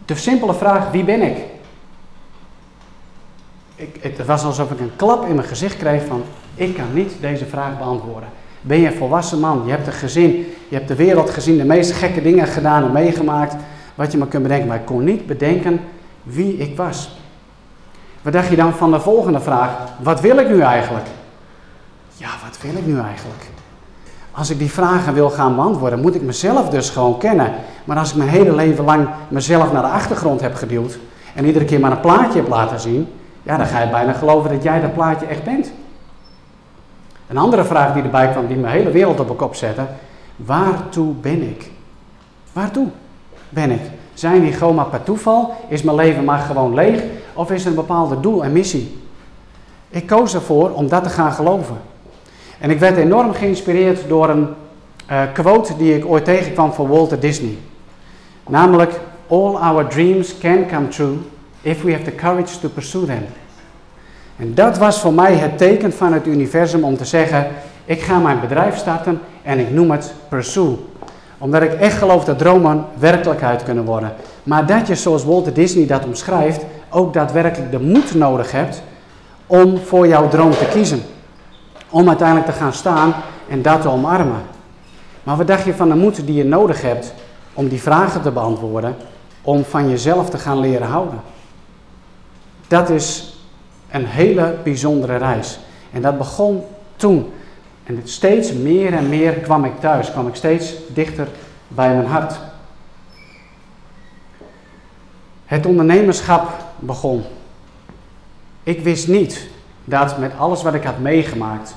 [0.04, 1.36] De simpele vraag, wie ben ik?
[3.80, 6.22] ik, het was alsof ik een klap in mijn gezicht kreeg van,
[6.54, 8.28] ik kan niet deze vraag beantwoorden.
[8.60, 9.62] Ben je een volwassen man?
[9.64, 12.92] Je hebt een gezin, je hebt de wereld gezien, de meest gekke dingen gedaan en
[12.92, 13.54] meegemaakt,
[13.94, 14.68] wat je maar kunt bedenken.
[14.68, 15.80] Maar ik kon niet bedenken
[16.22, 17.18] wie ik was.
[18.22, 19.70] Wat dacht je dan van de volgende vraag?
[19.98, 21.06] Wat wil ik nu eigenlijk?
[22.14, 23.50] Ja, wat wil ik nu eigenlijk?
[24.30, 27.52] Als ik die vragen wil gaan beantwoorden, moet ik mezelf dus gewoon kennen.
[27.84, 30.98] Maar als ik mijn hele leven lang mezelf naar de achtergrond heb geduwd
[31.34, 33.08] en iedere keer maar een plaatje heb laten zien,
[33.42, 35.72] ja, dan ga je bijna geloven dat jij dat plaatje echt bent.
[37.26, 39.86] Een andere vraag die erbij kwam, die mijn hele wereld op mijn kop zette.
[40.36, 41.70] Waartoe ben ik?
[42.52, 42.88] Waartoe
[43.50, 43.80] ben ik?
[44.14, 45.54] Zijn die gewoon maar per toeval?
[45.68, 47.02] Is mijn leven maar gewoon leeg?
[47.34, 48.98] Of is er een bepaalde doel en missie?
[49.88, 51.76] Ik koos ervoor om dat te gaan geloven.
[52.58, 54.48] En ik werd enorm geïnspireerd door een
[55.10, 57.56] uh, quote die ik ooit tegenkwam van Walter Disney.
[58.48, 61.16] Namelijk, all our dreams can come true
[61.62, 63.24] if we have the courage to pursue them.
[64.36, 67.48] En dat was voor mij het teken van het universum om te zeggen,
[67.84, 70.76] ik ga mijn bedrijf starten en ik noem het Pursue.
[71.40, 74.12] Omdat ik echt geloof dat dromen werkelijkheid kunnen worden.
[74.42, 78.82] Maar dat je, zoals Walter Disney dat omschrijft, ook daadwerkelijk de moed nodig hebt
[79.46, 81.02] om voor jouw droom te kiezen.
[81.90, 83.14] Om uiteindelijk te gaan staan
[83.48, 84.42] en dat te omarmen.
[85.22, 87.14] Maar wat dacht je van de moed die je nodig hebt
[87.54, 88.96] om die vragen te beantwoorden,
[89.42, 91.20] om van jezelf te gaan leren houden?
[92.68, 93.36] Dat is
[93.90, 95.58] een hele bijzondere reis.
[95.92, 96.62] En dat begon
[96.96, 97.32] toen.
[97.84, 101.28] En steeds meer en meer kwam ik thuis, kwam ik steeds dichter
[101.68, 102.38] bij mijn hart.
[105.44, 107.22] Het ondernemerschap begon.
[108.62, 109.48] Ik wist niet
[109.84, 111.74] dat met alles wat ik had meegemaakt,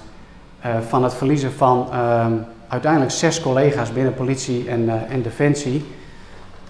[0.66, 2.26] uh, van het verliezen van uh,
[2.68, 5.86] uiteindelijk zes collega's binnen politie en, uh, en defensie,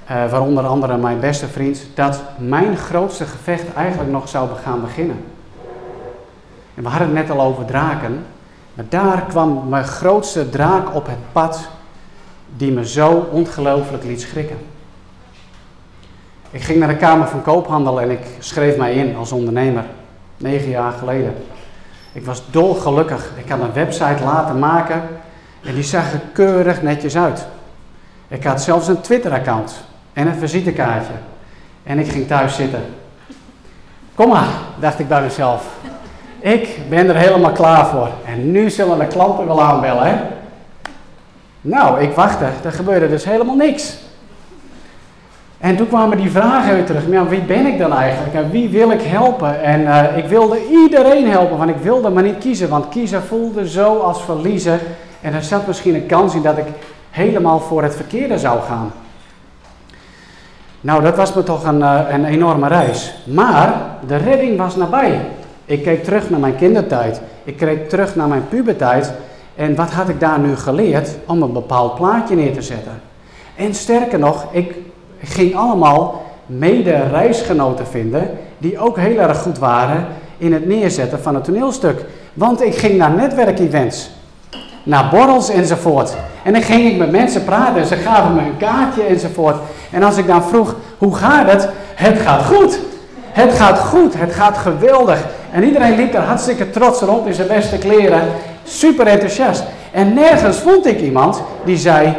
[0.07, 5.23] waaronder andere mijn beste vriend, dat mijn grootste gevecht eigenlijk nog zou gaan beginnen.
[6.75, 8.25] En we hadden het net al over draken,
[8.73, 11.67] maar daar kwam mijn grootste draak op het pad
[12.57, 14.57] die me zo ongelooflijk liet schrikken.
[16.51, 19.83] Ik ging naar de Kamer van Koophandel en ik schreef mij in als ondernemer,
[20.37, 21.35] negen jaar geleden.
[22.11, 23.31] Ik was dolgelukkig.
[23.35, 25.03] Ik had een website laten maken
[25.63, 27.45] en die zag er keurig netjes uit.
[28.27, 29.83] Ik had zelfs een Twitter-account
[30.13, 31.13] en een visitekaartje.
[31.83, 32.83] En ik ging thuis zitten.
[34.15, 34.47] Kom maar,
[34.79, 35.67] dacht ik bij mezelf.
[36.43, 38.09] Ik ben er helemaal klaar voor.
[38.25, 40.15] En nu zullen de klanten wel aanbellen, hè?
[41.61, 42.45] Nou, ik wachtte.
[42.63, 43.97] Er gebeurde dus helemaal niks.
[45.59, 47.07] En toen kwamen die vragen weer terug.
[47.07, 48.33] Maar wie ben ik dan eigenlijk?
[48.33, 49.63] En wie wil ik helpen?
[49.63, 52.69] En uh, ik wilde iedereen helpen, want ik wilde maar niet kiezen.
[52.69, 54.79] Want kiezen voelde zo als verliezen.
[55.21, 56.67] En er zat misschien een kans in dat ik
[57.09, 58.91] helemaal voor het verkeerde zou gaan.
[60.81, 63.13] Nou, dat was me toch een, uh, een enorme reis.
[63.25, 63.73] Maar
[64.07, 65.19] de redding was nabij.
[65.73, 67.21] Ik keek terug naar mijn kindertijd.
[67.43, 69.11] Ik keek terug naar mijn pubertijd.
[69.55, 71.09] En wat had ik daar nu geleerd?
[71.25, 73.01] Om een bepaald plaatje neer te zetten.
[73.55, 74.75] En sterker nog, ik
[75.23, 80.05] ging allemaal mede-reisgenoten vinden die ook heel erg goed waren
[80.37, 82.05] in het neerzetten van het toneelstuk.
[82.33, 84.09] Want ik ging naar netwerkevents,
[84.83, 86.15] naar borrels enzovoort.
[86.43, 89.57] En dan ging ik met mensen praten en ze gaven me een kaartje enzovoort.
[89.91, 91.69] En als ik dan vroeg, hoe gaat het?
[91.95, 92.79] Het gaat goed.
[93.31, 95.25] Het gaat goed, het gaat geweldig.
[95.53, 98.21] En iedereen liep er hartstikke trots rond in zijn beste kleren.
[98.63, 99.63] Super enthousiast.
[99.91, 102.15] En nergens vond ik iemand die zei,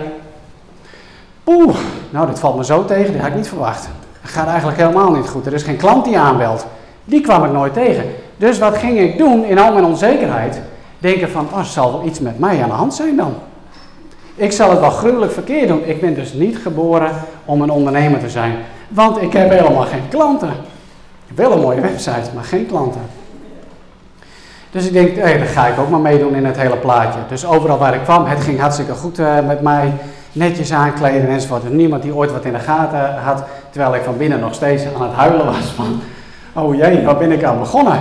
[1.46, 1.76] Oeh,
[2.10, 3.88] nou dit valt me zo tegen, dat had ik niet verwacht.
[4.20, 5.46] Het gaat eigenlijk helemaal niet goed.
[5.46, 6.66] Er is geen klant die aanbelt.
[7.04, 8.04] Die kwam ik nooit tegen.
[8.36, 10.60] Dus wat ging ik doen in al mijn onzekerheid?
[10.98, 13.34] Denken van, oh, zal wel iets met mij aan de hand zijn dan?
[14.34, 15.82] Ik zal het wel gruwelijk verkeerd doen.
[15.84, 17.10] Ik ben dus niet geboren
[17.44, 18.54] om een ondernemer te zijn.
[18.88, 20.52] Want ik heb helemaal geen klanten.
[21.34, 23.00] Wel een mooie website, maar geen klanten.
[24.74, 27.18] Dus ik denk, hey, dan ga ik ook maar meedoen in het hele plaatje.
[27.28, 29.92] Dus overal waar ik kwam, het ging hartstikke goed uh, met mij
[30.32, 31.64] netjes aankleden enzovoort.
[31.64, 34.82] En niemand die ooit wat in de gaten had, terwijl ik van binnen nog steeds
[34.94, 36.00] aan het huilen was van,
[36.52, 37.98] oh jee, waar ben ik aan begonnen?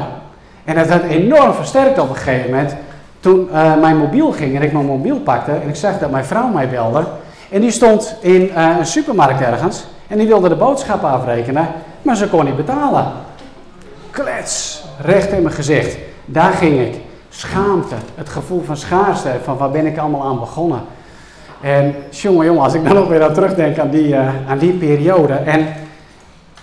[0.63, 2.75] En het werd enorm versterkt op een gegeven moment
[3.19, 6.25] toen uh, mijn mobiel ging en ik mijn mobiel pakte en ik zag dat mijn
[6.25, 7.03] vrouw mij belde.
[7.49, 11.67] En die stond in uh, een supermarkt ergens en die wilde de boodschappen afrekenen,
[12.01, 13.05] maar ze kon niet betalen.
[14.11, 15.97] Klets, recht in mijn gezicht.
[16.25, 16.95] Daar ging ik.
[17.29, 20.81] Schaamte, het gevoel van schaarste, van waar ben ik allemaal aan begonnen.
[21.61, 24.73] En jongen, jongen, als ik dan ook weer aan terugdenk aan die, uh, aan die
[24.73, 25.33] periode.
[25.33, 25.67] En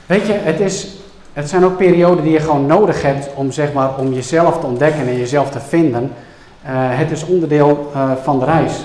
[0.06, 0.88] weet je, het, is,
[1.32, 4.66] het zijn ook perioden die je gewoon nodig hebt om, zeg maar, om jezelf te
[4.66, 6.02] ontdekken en jezelf te vinden.
[6.02, 8.84] Uh, het is onderdeel uh, van de reis.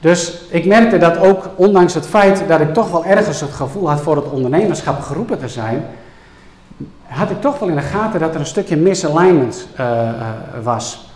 [0.00, 3.88] Dus ik merkte dat ook, ondanks het feit dat ik toch wel ergens het gevoel
[3.88, 5.84] had voor het ondernemerschap geroepen te zijn,
[7.08, 9.68] had ik toch wel in de gaten dat er een stukje misalignment
[10.62, 11.10] was.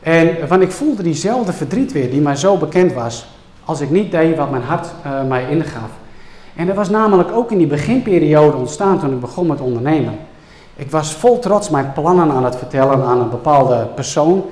[0.00, 3.26] En want ik voelde diezelfde verdriet weer die mij zo bekend was
[3.64, 5.90] als ik niet deed wat mijn hart uh, mij ingaf.
[6.56, 10.18] En dat was namelijk ook in die beginperiode ontstaan toen ik begon met ondernemen.
[10.76, 14.44] Ik was vol trots mijn plannen aan het vertellen aan een bepaalde persoon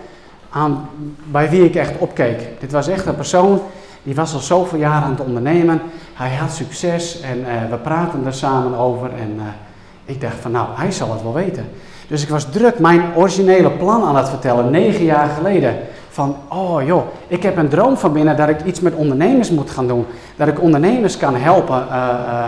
[0.51, 0.89] aan,
[1.25, 2.61] bij wie ik echt opkeek.
[2.61, 3.61] Dit was echt een persoon
[4.03, 5.81] die was al zoveel jaar aan het ondernemen.
[6.15, 9.11] Hij had succes en we praten er samen over.
[9.13, 9.41] En
[10.09, 11.69] ik dacht van nou, hij zal het wel weten.
[12.07, 15.77] Dus ik was druk mijn originele plan aan het vertellen, negen jaar geleden.
[16.11, 19.71] Van, oh joh, ik heb een droom van binnen dat ik iets met ondernemers moet
[19.71, 20.07] gaan doen.
[20.37, 22.45] Dat ik ondernemers kan helpen uh, uh,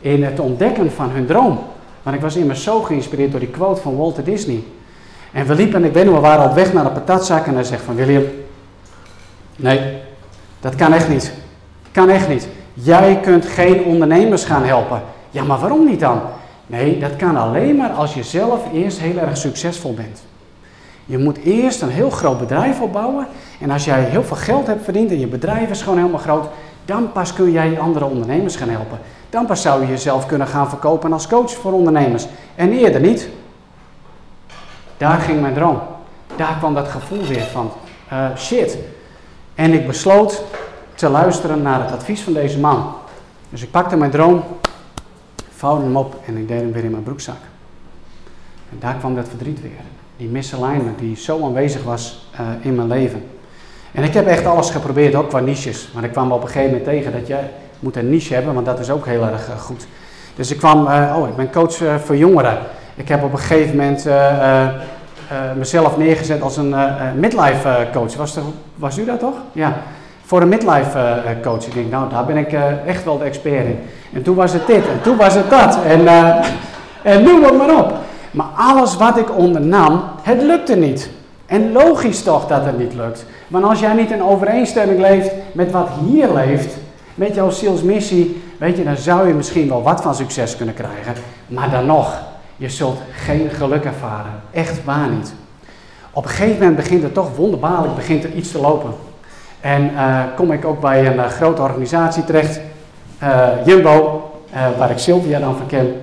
[0.00, 1.58] in het ontdekken van hun droom.
[2.02, 4.64] Want ik was immers zo geïnspireerd door die quote van Walter Disney.
[5.32, 7.64] En we liepen, ik weet nog, we waren op weg naar de patatzak en hij
[7.64, 8.24] zegt van William,
[9.56, 9.80] nee,
[10.60, 11.32] dat kan echt niet.
[11.92, 12.48] Kan echt niet.
[12.72, 15.02] Jij kunt geen ondernemers gaan helpen.
[15.30, 16.20] Ja, maar waarom niet dan?
[16.66, 20.22] Nee, dat kan alleen maar als je zelf eerst heel erg succesvol bent.
[21.04, 23.26] Je moet eerst een heel groot bedrijf opbouwen.
[23.60, 26.48] En als jij heel veel geld hebt verdiend en je bedrijf is gewoon helemaal groot,
[26.84, 28.98] dan pas kun jij andere ondernemers gaan helpen.
[29.30, 32.26] Dan pas zou je jezelf kunnen gaan verkopen als coach voor ondernemers.
[32.54, 33.28] En eerder niet.
[34.96, 35.80] Daar ging mijn droom.
[36.36, 37.70] Daar kwam dat gevoel weer van
[38.12, 38.78] uh, shit.
[39.54, 40.44] En ik besloot
[40.94, 42.94] te luisteren naar het advies van deze man.
[43.50, 44.42] Dus ik pakte mijn droom,
[45.66, 47.42] vouwde hem op en ik deed hem weer in mijn broekzak.
[48.70, 49.84] En daar kwam dat verdriet weer.
[50.16, 53.22] Die misalignment die zo aanwezig was uh, in mijn leven.
[53.92, 55.90] En ik heb echt alles geprobeerd, ook qua niches.
[55.94, 57.38] Maar ik kwam op een gegeven moment tegen dat je
[57.80, 59.86] moet een niche hebben, want dat is ook heel erg uh, goed.
[60.36, 62.58] Dus ik kwam, uh, oh, ik ben coach voor jongeren.
[62.94, 64.72] Ik heb op een gegeven moment eh, eh,
[65.56, 66.74] mezelf neergezet als een
[67.16, 68.14] midlife coach.
[68.14, 68.42] Was, er,
[68.74, 69.36] was u dat toch?
[69.52, 69.76] Ja.
[70.26, 71.66] Voor een midlife coach.
[71.66, 72.52] Ik denk, nou, daar ben ik
[72.86, 73.78] echt wel de expert in.
[74.12, 75.78] En toen was het dit en toen was het dat.
[75.84, 76.06] En,
[77.12, 77.94] en noem het maar op.
[78.30, 81.10] Maar alles wat ik ondernam, het lukte niet.
[81.46, 83.26] En logisch toch dat het niet lukt.
[83.48, 86.76] Want als jij niet in overeenstemming leeft met wat hier leeft,
[87.14, 91.14] met jouw zielsmissie, weet je, dan zou je misschien wel wat van succes kunnen krijgen.
[91.46, 92.18] Maar dan nog,
[92.56, 94.32] je zult geen geluk ervaren.
[94.50, 95.34] Echt waar niet.
[96.12, 98.90] Op een gegeven moment begint het toch wonderbaarlijk begint er iets te lopen.
[99.66, 102.60] En uh, kom ik ook bij een uh, grote organisatie terecht,
[103.22, 104.22] uh, Jumbo,
[104.78, 105.94] waar ik Sylvia dan van ken.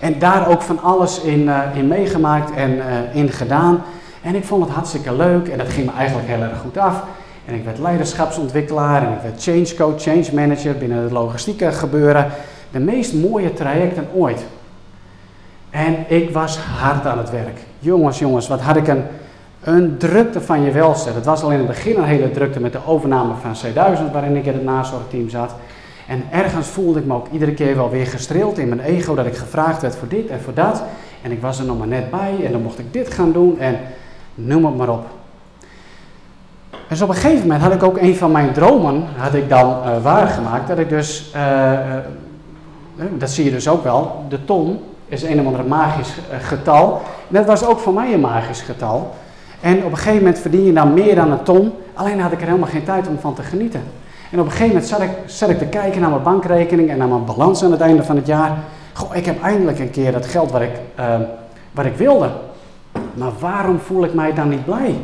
[0.00, 2.80] En daar ook van alles in, in meegemaakt en
[3.12, 3.82] in gedaan.
[4.22, 7.02] En ik vond het hartstikke leuk en dat ging me eigenlijk heel erg goed af.
[7.44, 12.26] En ik werd leiderschapsontwikkelaar en ik werd change coach, change manager binnen het logistieke gebeuren.
[12.70, 14.44] De meest mooie trajecten ooit.
[15.70, 17.58] En ik was hard aan het werk.
[17.78, 19.04] Jongens, jongens, wat had ik een,
[19.62, 21.10] een drukte van je welste.
[21.10, 24.36] Het was al in het begin een hele drukte met de overname van C1000, waarin
[24.36, 25.54] ik in het nazorgteam zat.
[26.06, 29.26] En ergens voelde ik me ook iedere keer wel weer gestreeld in mijn ego dat
[29.26, 30.82] ik gevraagd werd voor dit en voor dat.
[31.22, 33.58] En ik was er nog maar net bij en dan mocht ik dit gaan doen
[33.58, 33.78] en
[34.34, 35.06] noem het maar op.
[36.88, 39.68] Dus op een gegeven moment had ik ook een van mijn dromen, had ik dan
[39.68, 41.72] uh, waargemaakt, dat ik dus, uh,
[43.18, 47.02] dat zie je dus ook wel, de ton is een of ander magisch getal.
[47.28, 49.14] Dat was ook voor mij een magisch getal.
[49.62, 52.40] En op een gegeven moment verdien je dan meer dan een ton, alleen had ik
[52.40, 53.82] er helemaal geen tijd om van te genieten.
[54.30, 57.24] En op een gegeven moment zat ik, te kijken naar mijn bankrekening en naar mijn
[57.24, 58.58] balans aan het einde van het jaar.
[58.92, 60.70] Goh, ik heb eindelijk een keer dat geld wat ik,
[61.72, 62.30] wat ik wilde.
[63.14, 64.94] Maar waarom voel ik mij dan niet blij?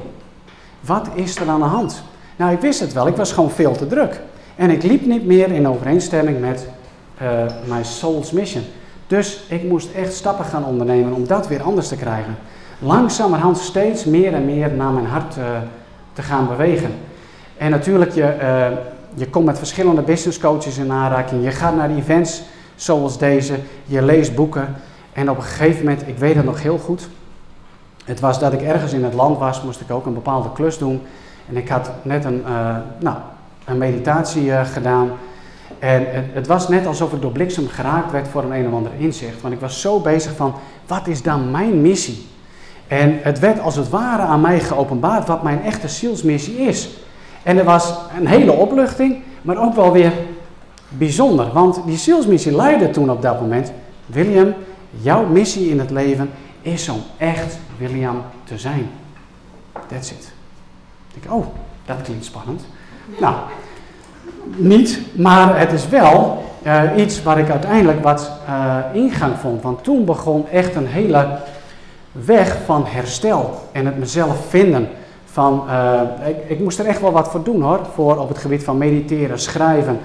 [0.81, 2.03] Wat is er aan de hand?
[2.37, 4.21] Nou, ik wist het wel, ik was gewoon veel te druk.
[4.57, 6.69] En ik liep niet meer in overeenstemming met
[7.23, 7.29] uh,
[7.65, 8.65] mijn soul's mission.
[9.07, 12.37] Dus ik moest echt stappen gaan ondernemen om dat weer anders te krijgen.
[12.79, 15.45] Langzamerhand steeds meer en meer naar mijn hart uh,
[16.13, 16.91] te gaan bewegen.
[17.57, 18.77] En natuurlijk, je, uh,
[19.15, 21.45] je komt met verschillende business coaches in aanraking.
[21.45, 22.43] Je gaat naar events
[22.75, 23.55] zoals deze.
[23.85, 24.75] Je leest boeken.
[25.13, 27.09] En op een gegeven moment, ik weet het nog heel goed.
[28.05, 30.79] Het was dat ik ergens in het land was, moest ik ook een bepaalde klus
[30.79, 31.01] doen.
[31.49, 33.17] En ik had net een, uh, nou,
[33.65, 35.11] een meditatie gedaan.
[35.79, 38.73] En het, het, was net alsof ik door bliksem geraakt werd voor een een of
[38.73, 39.41] ander inzicht.
[39.41, 40.55] Want ik was zo bezig van,
[40.87, 42.27] wat is dan mijn missie?
[42.89, 46.89] En het werd als het ware aan mij geopenbaard wat mijn echte zielsmissie is.
[47.43, 50.13] En er was een hele opluchting, maar ook wel weer
[50.89, 51.53] bijzonder.
[51.53, 53.73] Want die zielsmissie leidde toen op dat moment,
[54.07, 54.55] William,
[54.91, 56.31] jouw missie in het leven
[56.63, 58.91] is om echt William te zijn.
[59.87, 60.33] That's it.
[61.15, 61.47] Ik denk, oh,
[61.85, 62.65] dat klinkt spannend.
[63.21, 63.35] Nou,
[64.57, 69.63] niet, maar het is wel uh, iets waar ik uiteindelijk wat uh, ingang vond.
[69.63, 71.39] Want toen begon echt een hele
[72.13, 74.89] weg van herstel en het mezelf vinden.
[75.25, 78.39] Van, uh, ik, ik, moest er echt wel wat voor doen hoor, voor op het
[78.39, 80.01] gebied van mediteren, schrijven,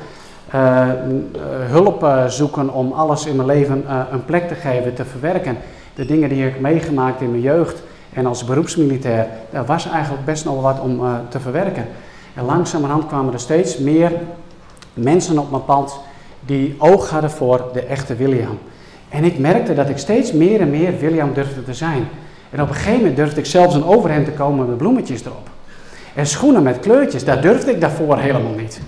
[1.67, 5.57] hulp zoeken om alles in mijn leven een plek te geven, te verwerken
[5.95, 7.81] de dingen die ik meegemaakt in mijn jeugd
[8.13, 11.85] en als beroepsmilitair, daar was eigenlijk best nog wat om te verwerken.
[12.33, 14.11] En langzamerhand kwamen er steeds meer
[14.93, 15.99] mensen op mijn pad
[16.39, 18.57] die oog hadden voor de echte William.
[19.13, 22.07] En ik merkte dat ik steeds meer en meer William durfde te zijn.
[22.49, 25.49] En op een gegeven moment durfde ik zelfs een overhemd te komen met bloemetjes erop.
[26.15, 28.81] En schoenen met kleurtjes, daar durfde ik daarvoor helemaal niet.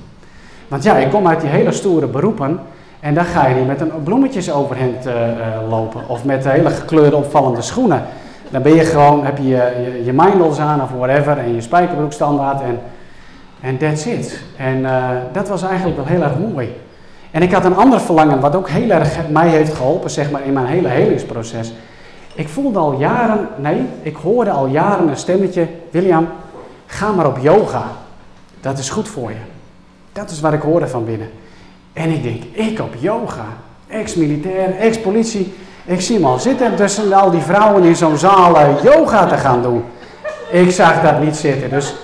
[0.68, 2.60] Want ja, ik kom uit die hele stoere beroepen
[3.00, 5.14] en dan ga je niet met een bloemetjes overhemd uh,
[5.70, 8.04] lopen of met hele gekleurde opvallende schoenen.
[8.50, 12.62] Dan ben je gewoon, heb je je, je aan of whatever en je spijkerbroek standaard
[13.62, 14.42] en, that's it.
[14.58, 16.70] En uh, dat was eigenlijk wel heel erg mooi.
[17.36, 20.46] En ik had een ander verlangen wat ook heel erg mij heeft geholpen zeg maar,
[20.46, 21.74] in mijn hele helingsproces.
[22.36, 26.28] Ik voelde al jaren, nee, ik hoorde al jaren een stemmetje, William,
[26.86, 27.84] ga maar op yoga.
[28.62, 29.38] Dat is goed voor je.
[30.12, 31.30] Dat is wat ik hoorde van binnen.
[31.94, 33.46] En ik denk, ik op yoga,
[33.88, 35.54] ex-militair, ex-politie.
[35.86, 39.62] Ik zie hem al zitten tussen al die vrouwen in zo'n zaal yoga te gaan
[39.62, 39.84] doen.
[40.52, 41.70] Ik zag dat niet zitten.
[41.70, 41.96] Dus,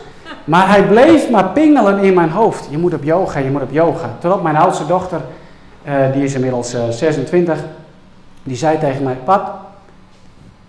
[0.45, 2.67] maar hij bleef maar pingelen in mijn hoofd.
[2.69, 4.09] Je moet op yoga, je moet op yoga.
[4.19, 5.19] Totdat mijn oudste dochter,
[5.87, 7.57] uh, die is inmiddels uh, 26,
[8.43, 9.55] die zei tegen mij, pap,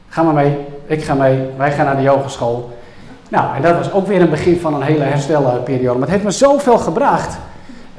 [0.08, 0.56] ga maar mee,
[0.86, 2.70] ik ga mee, wij gaan naar de yogeschool.
[3.28, 5.98] Nou, en dat was ook weer een begin van een hele herstelperiode.
[5.98, 7.38] Maar het heeft me zoveel gebracht.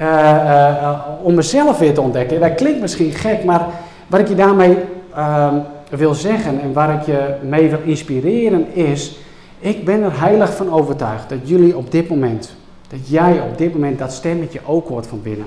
[0.01, 2.39] Uh, om mezelf weer te ontdekken.
[2.39, 3.65] Dat klinkt misschien gek, maar
[4.07, 4.77] wat ik je daarmee
[5.17, 5.53] uh,
[5.89, 9.17] wil zeggen en waar ik je mee wil inspireren is,
[9.63, 12.55] ik ben er heilig van overtuigd dat jullie op dit moment,
[12.87, 15.45] dat jij op dit moment dat stemmetje ook hoort van binnen.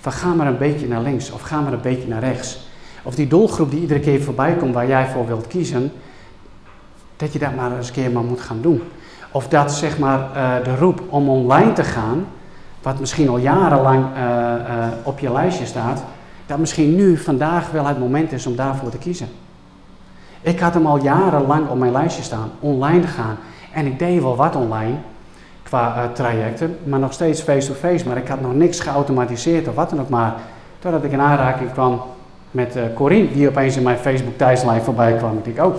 [0.00, 2.70] Van ga maar een beetje naar links of ga maar een beetje naar rechts.
[3.02, 5.92] of die doelgroep die iedere keer voorbij komt waar jij voor wilt kiezen,
[7.16, 8.82] dat je dat maar eens een keer maar moet gaan doen.
[9.30, 12.26] Of dat zeg maar uh, de roep om online te gaan,
[12.82, 16.04] wat misschien al jarenlang uh, uh, op je lijstje staat,
[16.46, 19.28] dat misschien nu vandaag wel het moment is om daarvoor te kiezen.
[20.42, 23.38] Ik had hem al jarenlang op mijn lijstje staan, online gaan.
[23.72, 24.94] En ik deed wel wat online
[25.62, 28.08] qua trajecten, maar nog steeds face-to-face.
[28.08, 30.34] Maar ik had nog niks geautomatiseerd of wat dan ook maar.
[30.78, 32.00] Totdat ik in aanraking kwam
[32.50, 35.40] met uh, Corine, die opeens in mijn Facebook tijdslijn voorbij kwam.
[35.42, 35.74] Ik dacht, oh,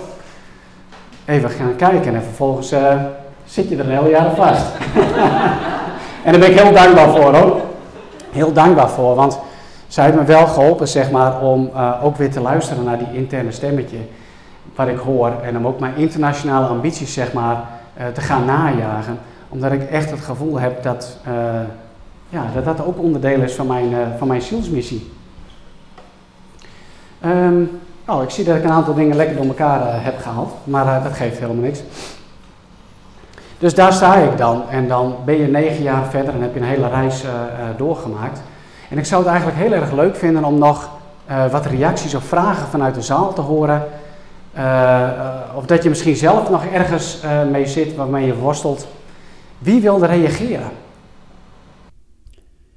[1.26, 2.16] even gaan kijken.
[2.16, 2.94] En vervolgens uh,
[3.46, 4.66] zit je er een hele jaar vast.
[6.26, 7.62] en daar ben ik heel dankbaar voor hoor.
[8.32, 9.40] Heel dankbaar voor, want
[9.88, 11.72] zij heeft me wel geholpen zeg maar, om
[12.04, 13.98] ook weer te luisteren naar die interne stemmetje
[14.76, 15.32] wat ik hoor.
[15.44, 17.64] En om ook mijn internationale ambities zeg maar,
[18.14, 19.20] te gaan najagen.
[19.50, 21.18] Omdat ik echt het gevoel heb dat
[22.30, 25.12] ja, dat, dat ook onderdeel is van mijn, van mijn zielsmissie.
[28.08, 31.14] Oh, ik zie dat ik een aantal dingen lekker door elkaar heb gehaald, maar dat
[31.14, 31.82] geeft helemaal niks.
[33.58, 36.60] Dus daar sta ik dan en dan ben je negen jaar verder en heb je
[36.60, 37.24] een hele reis
[37.78, 38.42] doorgemaakt.
[38.90, 40.90] En ik zou het eigenlijk heel erg leuk vinden om nog
[41.52, 43.84] wat reacties of vragen vanuit de zaal te horen.
[45.56, 47.20] Of dat je misschien zelf nog ergens
[47.52, 48.88] mee zit waarmee je worstelt.
[49.58, 50.72] Wie wil er reageren?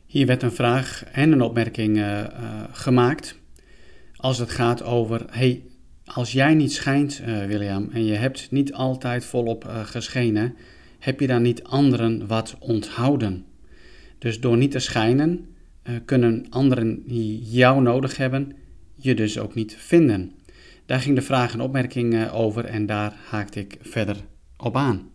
[0.07, 2.05] Hier werd een vraag en een opmerking
[2.73, 3.39] gemaakt
[4.17, 5.63] als het gaat over, hey,
[6.05, 10.55] als jij niet schijnt, William, en je hebt niet altijd volop uh, geschenen,
[10.99, 13.45] heb je dan niet anderen wat onthouden?
[14.19, 15.47] Dus door niet te schijnen,
[16.05, 18.53] kunnen anderen die jou nodig hebben,
[18.95, 20.33] je dus ook niet vinden.
[20.87, 24.17] Daar ging de vraag en opmerking over en daar haakte ik verder
[24.57, 25.11] op aan.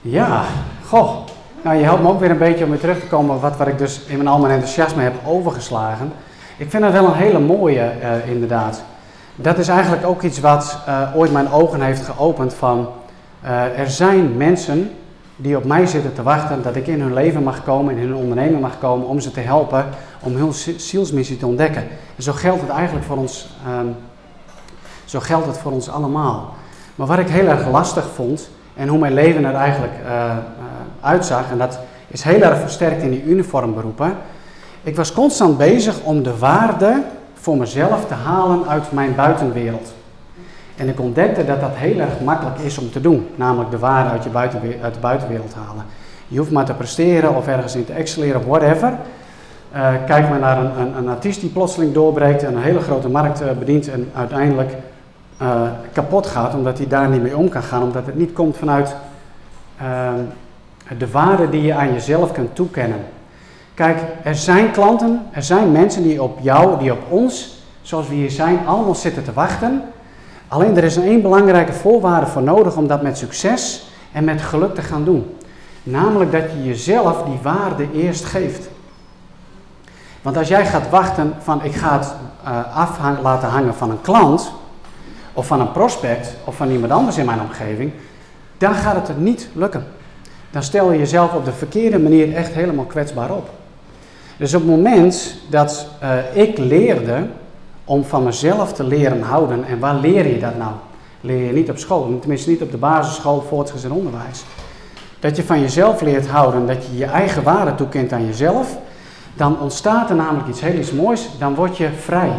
[0.00, 0.44] Ja,
[0.84, 1.26] goh.
[1.62, 3.66] Nou, je helpt me ook weer een beetje om weer terug te komen wat, wat
[3.66, 6.12] ik dus in mijn al mijn enthousiasme heb overgeslagen.
[6.58, 8.84] Ik vind dat wel een hele mooie, uh, inderdaad.
[9.36, 12.88] Dat is eigenlijk ook iets wat uh, ooit mijn ogen heeft geopend van...
[13.76, 14.90] Er zijn mensen
[15.42, 18.14] die op mij zitten te wachten dat ik in hun leven mag komen, in hun
[18.14, 19.84] onderneming mag komen, om ze te helpen
[20.20, 21.82] om hun zielsmissie te ontdekken.
[22.16, 23.48] En zo geldt het eigenlijk voor ons,
[23.80, 23.96] um,
[25.04, 26.54] zo geldt het voor ons allemaal.
[26.94, 29.92] Maar wat ik heel erg lastig vond, en hoe mijn leven er eigenlijk
[31.00, 31.78] uitzag, en dat
[32.08, 34.16] is heel erg versterkt in die uniformberoepen,
[34.82, 37.02] ik was constant bezig om de waarde
[37.34, 39.92] voor mezelf te halen uit mijn buitenwereld.
[40.82, 44.10] En ik ontdekte dat dat heel erg makkelijk is om te doen, namelijk de waarde
[44.10, 45.84] uit, je uit de buitenwereld halen.
[46.28, 48.92] Je hoeft maar te presteren of ergens in te excelleren of whatever.
[49.74, 53.08] Uh, kijk maar naar een, een, een, artiest die plotseling doorbreekt en een hele grote
[53.08, 54.74] markt uh, bedient en uiteindelijk
[55.42, 55.62] uh,
[55.92, 58.96] kapot gaat omdat hij daar niet mee om kan gaan, omdat het niet komt vanuit
[60.98, 62.98] de waarde die je aan jezelf kunt toekennen.
[63.74, 68.14] Kijk, er zijn klanten, er zijn mensen die op jou, die op ons, zoals we
[68.14, 69.82] hier zijn, allemaal zitten te wachten.
[70.52, 74.42] Alleen er is een één belangrijke voorwaarde voor nodig om dat met succes en met
[74.42, 75.36] geluk te gaan doen.
[75.82, 78.68] Namelijk dat je jezelf die waarde eerst geeft.
[80.22, 84.00] Want als jij gaat wachten van ik ga het uh, af laten hangen van een
[84.00, 84.52] klant,
[85.32, 87.92] of van een prospect, of van iemand anders in mijn omgeving,
[88.58, 89.86] dan gaat het er niet lukken.
[90.50, 93.48] Dan stel je jezelf op de verkeerde manier echt helemaal kwetsbaar op.
[94.36, 97.26] Dus op het moment dat uh, ik leerde
[97.84, 100.72] om van mezelf te leren houden, en waar leer je dat nou?
[101.20, 104.44] Leer je niet op school, tenminste niet op de basisschool, voortgezet onderwijs.
[105.20, 108.78] Dat je van jezelf leert houden, dat je je eigen waarde toekent aan jezelf,
[109.34, 112.32] dan ontstaat er namelijk iets heel iets moois, dan word je vrij.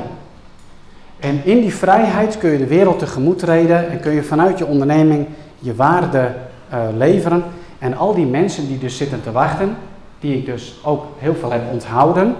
[1.19, 4.65] En in die vrijheid kun je de wereld tegemoet treden en kun je vanuit je
[4.65, 5.27] onderneming
[5.59, 6.35] je waarde
[6.73, 7.43] uh, leveren.
[7.79, 9.75] En al die mensen die dus zitten te wachten,
[10.19, 12.35] die ik dus ook heel veel heb onthouden,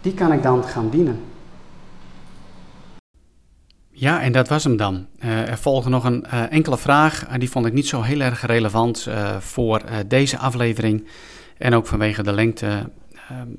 [0.00, 1.20] die kan ik dan gaan dienen.
[4.02, 5.06] Ja, en dat was hem dan.
[5.24, 7.28] Uh, er volgen nog een uh, enkele vraag.
[7.28, 11.06] Uh, die vond ik niet zo heel erg relevant voor deze aflevering.
[11.58, 12.90] En ook vanwege de lengte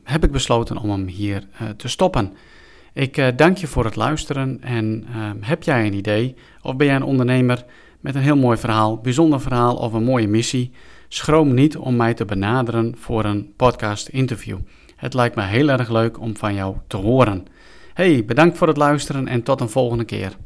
[0.03, 1.43] heb ik besloten om hem hier
[1.77, 2.33] te stoppen.
[2.93, 4.57] Ik dank je voor het luisteren.
[4.61, 5.05] En
[5.41, 6.35] heb jij een idee?
[6.61, 7.65] Of ben jij een ondernemer
[7.99, 10.71] met een heel mooi verhaal, bijzonder verhaal of een mooie missie?
[11.07, 14.57] Schroom niet om mij te benaderen voor een podcast interview.
[14.95, 17.45] Het lijkt me heel erg leuk om van jou te horen.
[17.93, 20.37] Hey, bedankt voor het luisteren en tot een volgende keer.